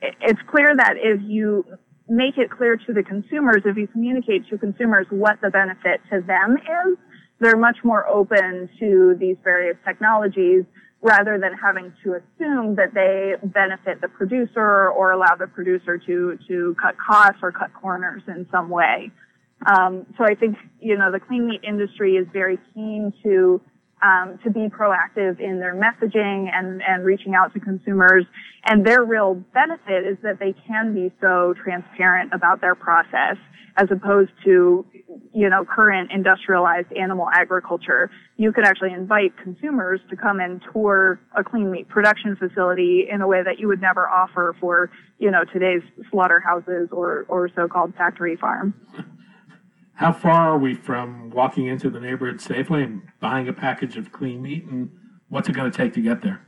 it's 0.00 0.40
clear 0.50 0.74
that 0.76 0.94
if 0.96 1.20
you 1.22 1.64
make 2.08 2.38
it 2.38 2.50
clear 2.50 2.76
to 2.76 2.92
the 2.92 3.02
consumers, 3.02 3.62
if 3.64 3.76
you 3.76 3.86
communicate 3.88 4.48
to 4.48 4.58
consumers 4.58 5.06
what 5.10 5.40
the 5.42 5.50
benefit 5.50 6.00
to 6.10 6.20
them 6.20 6.56
is, 6.56 6.98
they're 7.40 7.56
much 7.56 7.78
more 7.84 8.06
open 8.06 8.68
to 8.78 9.16
these 9.18 9.36
various 9.44 9.76
technologies 9.84 10.64
rather 11.02 11.38
than 11.38 11.52
having 11.52 11.92
to 12.02 12.14
assume 12.14 12.74
that 12.76 12.94
they 12.94 13.34
benefit 13.48 14.00
the 14.00 14.08
producer 14.08 14.88
or 14.88 15.12
allow 15.12 15.34
the 15.38 15.46
producer 15.46 15.98
to, 15.98 16.38
to 16.48 16.74
cut 16.80 16.94
costs 16.98 17.40
or 17.42 17.52
cut 17.52 17.72
corners 17.74 18.22
in 18.28 18.46
some 18.50 18.70
way. 18.70 19.10
Um, 19.66 20.06
so 20.16 20.24
I 20.24 20.34
think, 20.34 20.56
you 20.80 20.96
know, 20.96 21.12
the 21.12 21.20
clean 21.20 21.46
meat 21.48 21.60
industry 21.66 22.14
is 22.14 22.26
very 22.32 22.58
keen 22.74 23.12
to 23.22 23.60
um, 24.06 24.38
to 24.44 24.50
be 24.50 24.68
proactive 24.68 25.40
in 25.40 25.58
their 25.58 25.74
messaging 25.74 26.48
and, 26.52 26.80
and 26.86 27.04
reaching 27.04 27.34
out 27.34 27.52
to 27.54 27.60
consumers. 27.60 28.24
And 28.64 28.86
their 28.86 29.04
real 29.04 29.34
benefit 29.52 30.06
is 30.06 30.16
that 30.22 30.38
they 30.38 30.54
can 30.66 30.94
be 30.94 31.12
so 31.20 31.54
transparent 31.62 32.32
about 32.32 32.60
their 32.60 32.74
process 32.74 33.36
as 33.78 33.88
opposed 33.90 34.30
to, 34.44 34.86
you 35.34 35.50
know, 35.50 35.64
current 35.64 36.10
industrialized 36.10 36.90
animal 36.92 37.28
agriculture. 37.32 38.10
You 38.36 38.52
could 38.52 38.64
actually 38.64 38.92
invite 38.92 39.36
consumers 39.42 40.00
to 40.08 40.16
come 40.16 40.40
and 40.40 40.62
tour 40.72 41.20
a 41.36 41.44
clean 41.44 41.70
meat 41.70 41.88
production 41.88 42.36
facility 42.36 43.06
in 43.10 43.20
a 43.20 43.26
way 43.26 43.42
that 43.42 43.58
you 43.58 43.68
would 43.68 43.82
never 43.82 44.08
offer 44.08 44.56
for, 44.60 44.90
you 45.18 45.30
know, 45.30 45.44
today's 45.52 45.82
slaughterhouses 46.10 46.88
or, 46.90 47.26
or 47.28 47.50
so-called 47.54 47.94
factory 47.96 48.36
farms. 48.36 48.72
How 49.96 50.12
far 50.12 50.52
are 50.52 50.58
we 50.58 50.74
from 50.74 51.30
walking 51.30 51.66
into 51.66 51.88
the 51.88 51.98
neighborhood 51.98 52.40
safely 52.40 52.82
and 52.82 53.02
buying 53.18 53.48
a 53.48 53.52
package 53.52 53.96
of 53.96 54.12
clean 54.12 54.42
meat, 54.42 54.64
and 54.66 54.90
what's 55.28 55.48
it 55.48 55.54
going 55.54 55.70
to 55.70 55.76
take 55.76 55.94
to 55.94 56.02
get 56.02 56.22
there? 56.22 56.46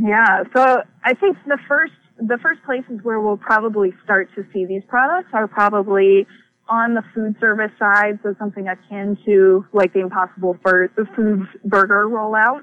Yeah, 0.00 0.44
so 0.54 0.82
I 1.04 1.14
think 1.14 1.36
the 1.46 1.58
first 1.68 1.92
the 2.18 2.38
first 2.40 2.62
places 2.64 3.00
where 3.02 3.20
we'll 3.20 3.36
probably 3.36 3.92
start 4.04 4.28
to 4.36 4.44
see 4.52 4.64
these 4.64 4.84
products 4.86 5.30
are 5.32 5.48
probably 5.48 6.26
on 6.68 6.94
the 6.94 7.02
food 7.12 7.34
service 7.40 7.72
side, 7.78 8.20
so 8.22 8.34
something 8.38 8.68
akin 8.68 9.18
to 9.26 9.66
like 9.72 9.92
the 9.92 10.00
Impossible 10.00 10.56
Foods 10.64 11.48
burger 11.64 12.08
rollout. 12.08 12.62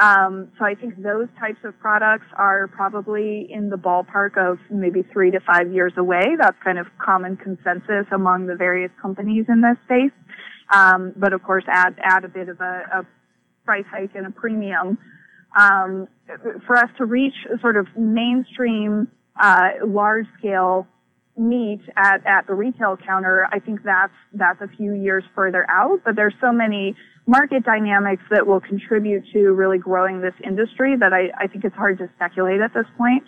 Um, 0.00 0.52
so 0.58 0.64
I 0.64 0.74
think 0.74 1.02
those 1.02 1.26
types 1.40 1.58
of 1.64 1.78
products 1.80 2.26
are 2.36 2.68
probably 2.68 3.48
in 3.50 3.68
the 3.68 3.76
ballpark 3.76 4.38
of 4.38 4.58
maybe 4.70 5.02
three 5.12 5.32
to 5.32 5.40
five 5.40 5.72
years 5.72 5.92
away. 5.96 6.36
That's 6.38 6.56
kind 6.62 6.78
of 6.78 6.86
common 7.04 7.36
consensus 7.36 8.06
among 8.12 8.46
the 8.46 8.54
various 8.54 8.92
companies 9.02 9.46
in 9.48 9.60
this 9.60 9.76
space. 9.86 10.16
Um, 10.72 11.12
but 11.16 11.32
of 11.32 11.42
course, 11.42 11.64
add 11.66 11.96
add 12.02 12.24
a 12.24 12.28
bit 12.28 12.48
of 12.48 12.60
a, 12.60 12.82
a 13.00 13.06
price 13.64 13.86
hike 13.90 14.14
and 14.14 14.26
a 14.26 14.30
premium 14.30 14.98
um, 15.58 16.08
for 16.66 16.76
us 16.76 16.90
to 16.98 17.04
reach 17.04 17.34
sort 17.60 17.76
of 17.76 17.86
mainstream, 17.96 19.08
uh, 19.40 19.70
large 19.86 20.26
scale 20.38 20.86
meat 21.38 21.80
at, 21.96 22.26
at 22.26 22.46
the 22.46 22.54
retail 22.54 22.96
counter, 22.96 23.46
I 23.52 23.58
think 23.60 23.82
that's, 23.84 24.12
that's 24.34 24.60
a 24.60 24.68
few 24.76 24.92
years 24.94 25.24
further 25.34 25.66
out, 25.70 26.00
but 26.04 26.16
there's 26.16 26.34
so 26.40 26.52
many 26.52 26.96
market 27.26 27.64
dynamics 27.64 28.22
that 28.30 28.46
will 28.46 28.60
contribute 28.60 29.24
to 29.32 29.50
really 29.52 29.78
growing 29.78 30.20
this 30.20 30.34
industry 30.44 30.96
that 30.96 31.12
I, 31.12 31.30
I 31.38 31.46
think 31.46 31.64
it's 31.64 31.76
hard 31.76 31.98
to 31.98 32.10
speculate 32.16 32.60
at 32.60 32.74
this 32.74 32.86
point. 32.96 33.22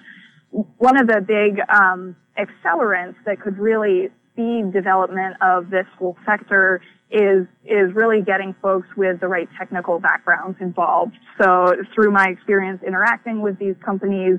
One 0.50 0.98
of 0.98 1.06
the 1.06 1.20
big, 1.20 1.60
um, 1.68 2.16
accelerants 2.38 3.16
that 3.26 3.40
could 3.40 3.58
really 3.58 4.08
speed 4.32 4.72
development 4.72 5.36
of 5.42 5.70
this 5.70 5.86
whole 5.98 6.16
sector 6.24 6.80
is 7.10 7.46
is 7.64 7.92
really 7.92 8.22
getting 8.22 8.54
folks 8.62 8.86
with 8.96 9.20
the 9.20 9.26
right 9.26 9.48
technical 9.58 9.98
backgrounds 9.98 10.56
involved. 10.60 11.14
So 11.42 11.74
through 11.94 12.12
my 12.12 12.26
experience 12.26 12.82
interacting 12.86 13.42
with 13.42 13.58
these 13.58 13.74
companies, 13.84 14.38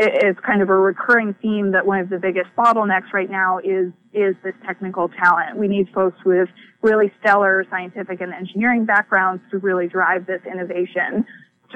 it's 0.00 0.38
kind 0.40 0.62
of 0.62 0.68
a 0.68 0.76
recurring 0.76 1.34
theme 1.42 1.72
that 1.72 1.84
one 1.84 1.98
of 1.98 2.08
the 2.08 2.18
biggest 2.18 2.46
bottlenecks 2.56 3.12
right 3.12 3.28
now 3.28 3.58
is 3.58 3.92
is 4.14 4.36
this 4.44 4.54
technical 4.64 5.08
talent. 5.08 5.58
We 5.58 5.66
need 5.66 5.88
folks 5.92 6.16
with 6.24 6.48
really 6.82 7.12
stellar 7.20 7.64
scientific 7.68 8.20
and 8.20 8.32
engineering 8.32 8.84
backgrounds 8.84 9.42
to 9.50 9.58
really 9.58 9.88
drive 9.88 10.26
this 10.26 10.40
innovation. 10.50 11.26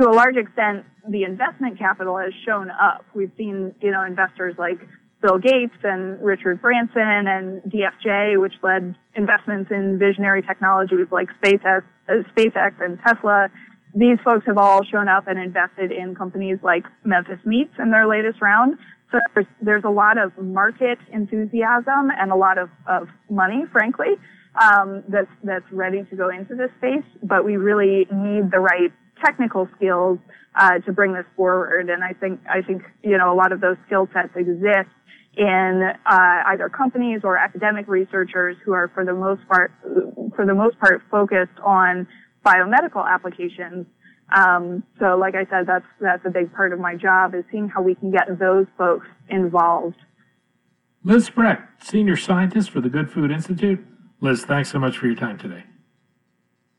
To 0.00 0.08
a 0.08 0.12
large 0.14 0.36
extent, 0.36 0.86
the 1.08 1.24
investment 1.24 1.78
capital 1.78 2.16
has 2.16 2.32
shown 2.46 2.70
up. 2.70 3.04
We've 3.12 3.32
seen, 3.36 3.74
you 3.82 3.90
know, 3.90 4.04
investors 4.04 4.54
like 4.56 4.78
Bill 5.20 5.38
Gates 5.38 5.76
and 5.82 6.20
Richard 6.22 6.62
Branson 6.62 7.26
and 7.26 7.60
DFJ, 7.62 8.40
which 8.40 8.54
led 8.62 8.94
investments 9.14 9.70
in 9.70 9.98
visionary 9.98 10.42
technologies 10.42 11.06
like 11.10 11.28
SpaceX, 11.42 11.82
uh, 12.08 12.22
SpaceX 12.36 12.80
and 12.80 12.98
Tesla, 13.04 13.48
these 13.94 14.18
folks 14.24 14.46
have 14.46 14.58
all 14.58 14.82
shown 14.84 15.08
up 15.08 15.26
and 15.28 15.38
invested 15.38 15.92
in 15.92 16.14
companies 16.14 16.58
like 16.62 16.84
Memphis 17.04 17.38
Meats 17.44 17.74
in 17.78 17.90
their 17.90 18.06
latest 18.06 18.40
round. 18.40 18.78
So 19.10 19.18
there's, 19.34 19.46
there's 19.60 19.84
a 19.84 19.90
lot 19.90 20.16
of 20.16 20.36
market 20.38 20.98
enthusiasm 21.12 22.10
and 22.18 22.32
a 22.32 22.36
lot 22.36 22.56
of, 22.56 22.70
of 22.88 23.08
money, 23.28 23.64
frankly, 23.70 24.16
um, 24.60 25.02
that's 25.08 25.30
that's 25.44 25.70
ready 25.70 26.04
to 26.04 26.16
go 26.16 26.28
into 26.30 26.54
this 26.54 26.70
space. 26.78 27.04
But 27.22 27.44
we 27.44 27.56
really 27.56 28.06
need 28.10 28.50
the 28.50 28.60
right 28.60 28.92
technical 29.24 29.68
skills 29.76 30.18
uh, 30.58 30.78
to 30.80 30.92
bring 30.92 31.12
this 31.12 31.26
forward. 31.36 31.90
And 31.90 32.02
I 32.02 32.12
think 32.12 32.40
I 32.48 32.62
think 32.62 32.82
you 33.02 33.16
know 33.18 33.32
a 33.32 33.36
lot 33.36 33.52
of 33.52 33.60
those 33.60 33.76
skill 33.86 34.08
sets 34.12 34.34
exist 34.36 34.90
in 35.36 35.92
uh, 36.04 36.42
either 36.46 36.68
companies 36.68 37.20
or 37.24 37.38
academic 37.38 37.88
researchers 37.88 38.56
who 38.64 38.72
are 38.72 38.90
for 38.94 39.04
the 39.04 39.14
most 39.14 39.40
part 39.48 39.72
for 40.36 40.44
the 40.46 40.54
most 40.54 40.78
part 40.78 41.02
focused 41.10 41.58
on 41.64 42.06
biomedical 42.44 43.06
applications. 43.08 43.86
Um, 44.34 44.82
so 44.98 45.16
like 45.16 45.34
I 45.34 45.44
said, 45.50 45.66
that's, 45.66 45.84
that's 46.00 46.24
a 46.24 46.30
big 46.30 46.52
part 46.54 46.72
of 46.72 46.78
my 46.78 46.94
job 46.96 47.34
is 47.34 47.44
seeing 47.50 47.68
how 47.68 47.82
we 47.82 47.94
can 47.94 48.10
get 48.10 48.38
those 48.38 48.66
folks 48.78 49.06
involved. 49.28 49.96
Liz 51.04 51.26
Specht, 51.26 51.62
Senior 51.82 52.16
Scientist 52.16 52.70
for 52.70 52.80
the 52.80 52.88
Good 52.88 53.10
Food 53.10 53.30
Institute. 53.30 53.84
Liz, 54.20 54.44
thanks 54.44 54.70
so 54.70 54.78
much 54.78 54.96
for 54.96 55.06
your 55.06 55.16
time 55.16 55.36
today. 55.36 55.64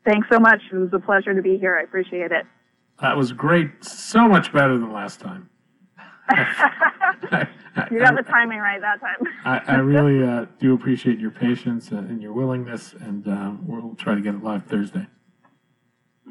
Thanks 0.04 0.28
so 0.30 0.38
much. 0.38 0.60
It 0.72 0.76
was 0.76 0.90
a 0.92 0.98
pleasure 0.98 1.34
to 1.34 1.42
be 1.42 1.58
here. 1.58 1.76
I 1.78 1.82
appreciate 1.84 2.32
it. 2.32 2.44
That 3.00 3.16
was 3.16 3.32
great. 3.32 3.84
So 3.84 4.28
much 4.28 4.52
better 4.52 4.78
than 4.78 4.92
last 4.92 5.20
time. 5.20 5.50
I, 6.28 6.36
I, 7.76 7.88
you 7.90 7.98
got 7.98 8.16
the 8.16 8.22
timing 8.22 8.58
right 8.58 8.80
that 8.80 9.00
time. 9.00 9.62
I, 9.66 9.76
really 9.76 10.26
uh, 10.26 10.46
do 10.58 10.74
appreciate 10.74 11.18
your 11.18 11.30
patience 11.30 11.90
and 11.90 12.22
your 12.22 12.32
willingness, 12.32 12.94
and 12.94 13.26
uh, 13.26 13.52
we'll 13.62 13.94
try 13.96 14.14
to 14.14 14.20
get 14.20 14.34
it 14.34 14.42
live 14.42 14.64
Thursday. 14.66 15.06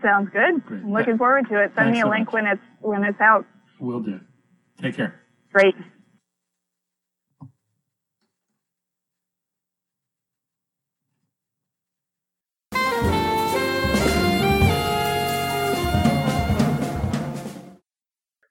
Sounds 0.02 0.30
good. 0.32 0.66
Great. 0.66 0.82
I'm 0.82 0.92
looking 0.92 1.18
forward 1.18 1.48
to 1.50 1.62
it. 1.62 1.72
Send 1.76 1.76
Thanks 1.76 1.96
me 1.96 2.00
a 2.02 2.04
so 2.04 2.10
link 2.10 2.26
much. 2.28 2.34
when 2.34 2.48
it's 2.48 2.62
when 2.82 3.04
it's 3.04 3.22
out. 3.22 3.46
Will 3.80 4.00
do. 4.00 4.20
Take 4.82 4.96
care. 4.96 5.22
Great. 5.54 5.76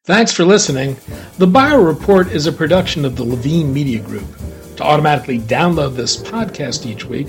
Thanks 0.04 0.32
for 0.32 0.44
listening. 0.44 0.96
The 1.38 1.46
Bio 1.46 1.80
Report 1.80 2.32
is 2.32 2.46
a 2.46 2.52
production 2.52 3.04
of 3.04 3.16
the 3.16 3.24
Levine 3.24 3.72
Media 3.72 4.00
Group. 4.00 4.26
To 4.76 4.82
automatically 4.82 5.38
download 5.38 5.94
this 5.94 6.16
podcast 6.16 6.86
each 6.86 7.04
week, 7.04 7.28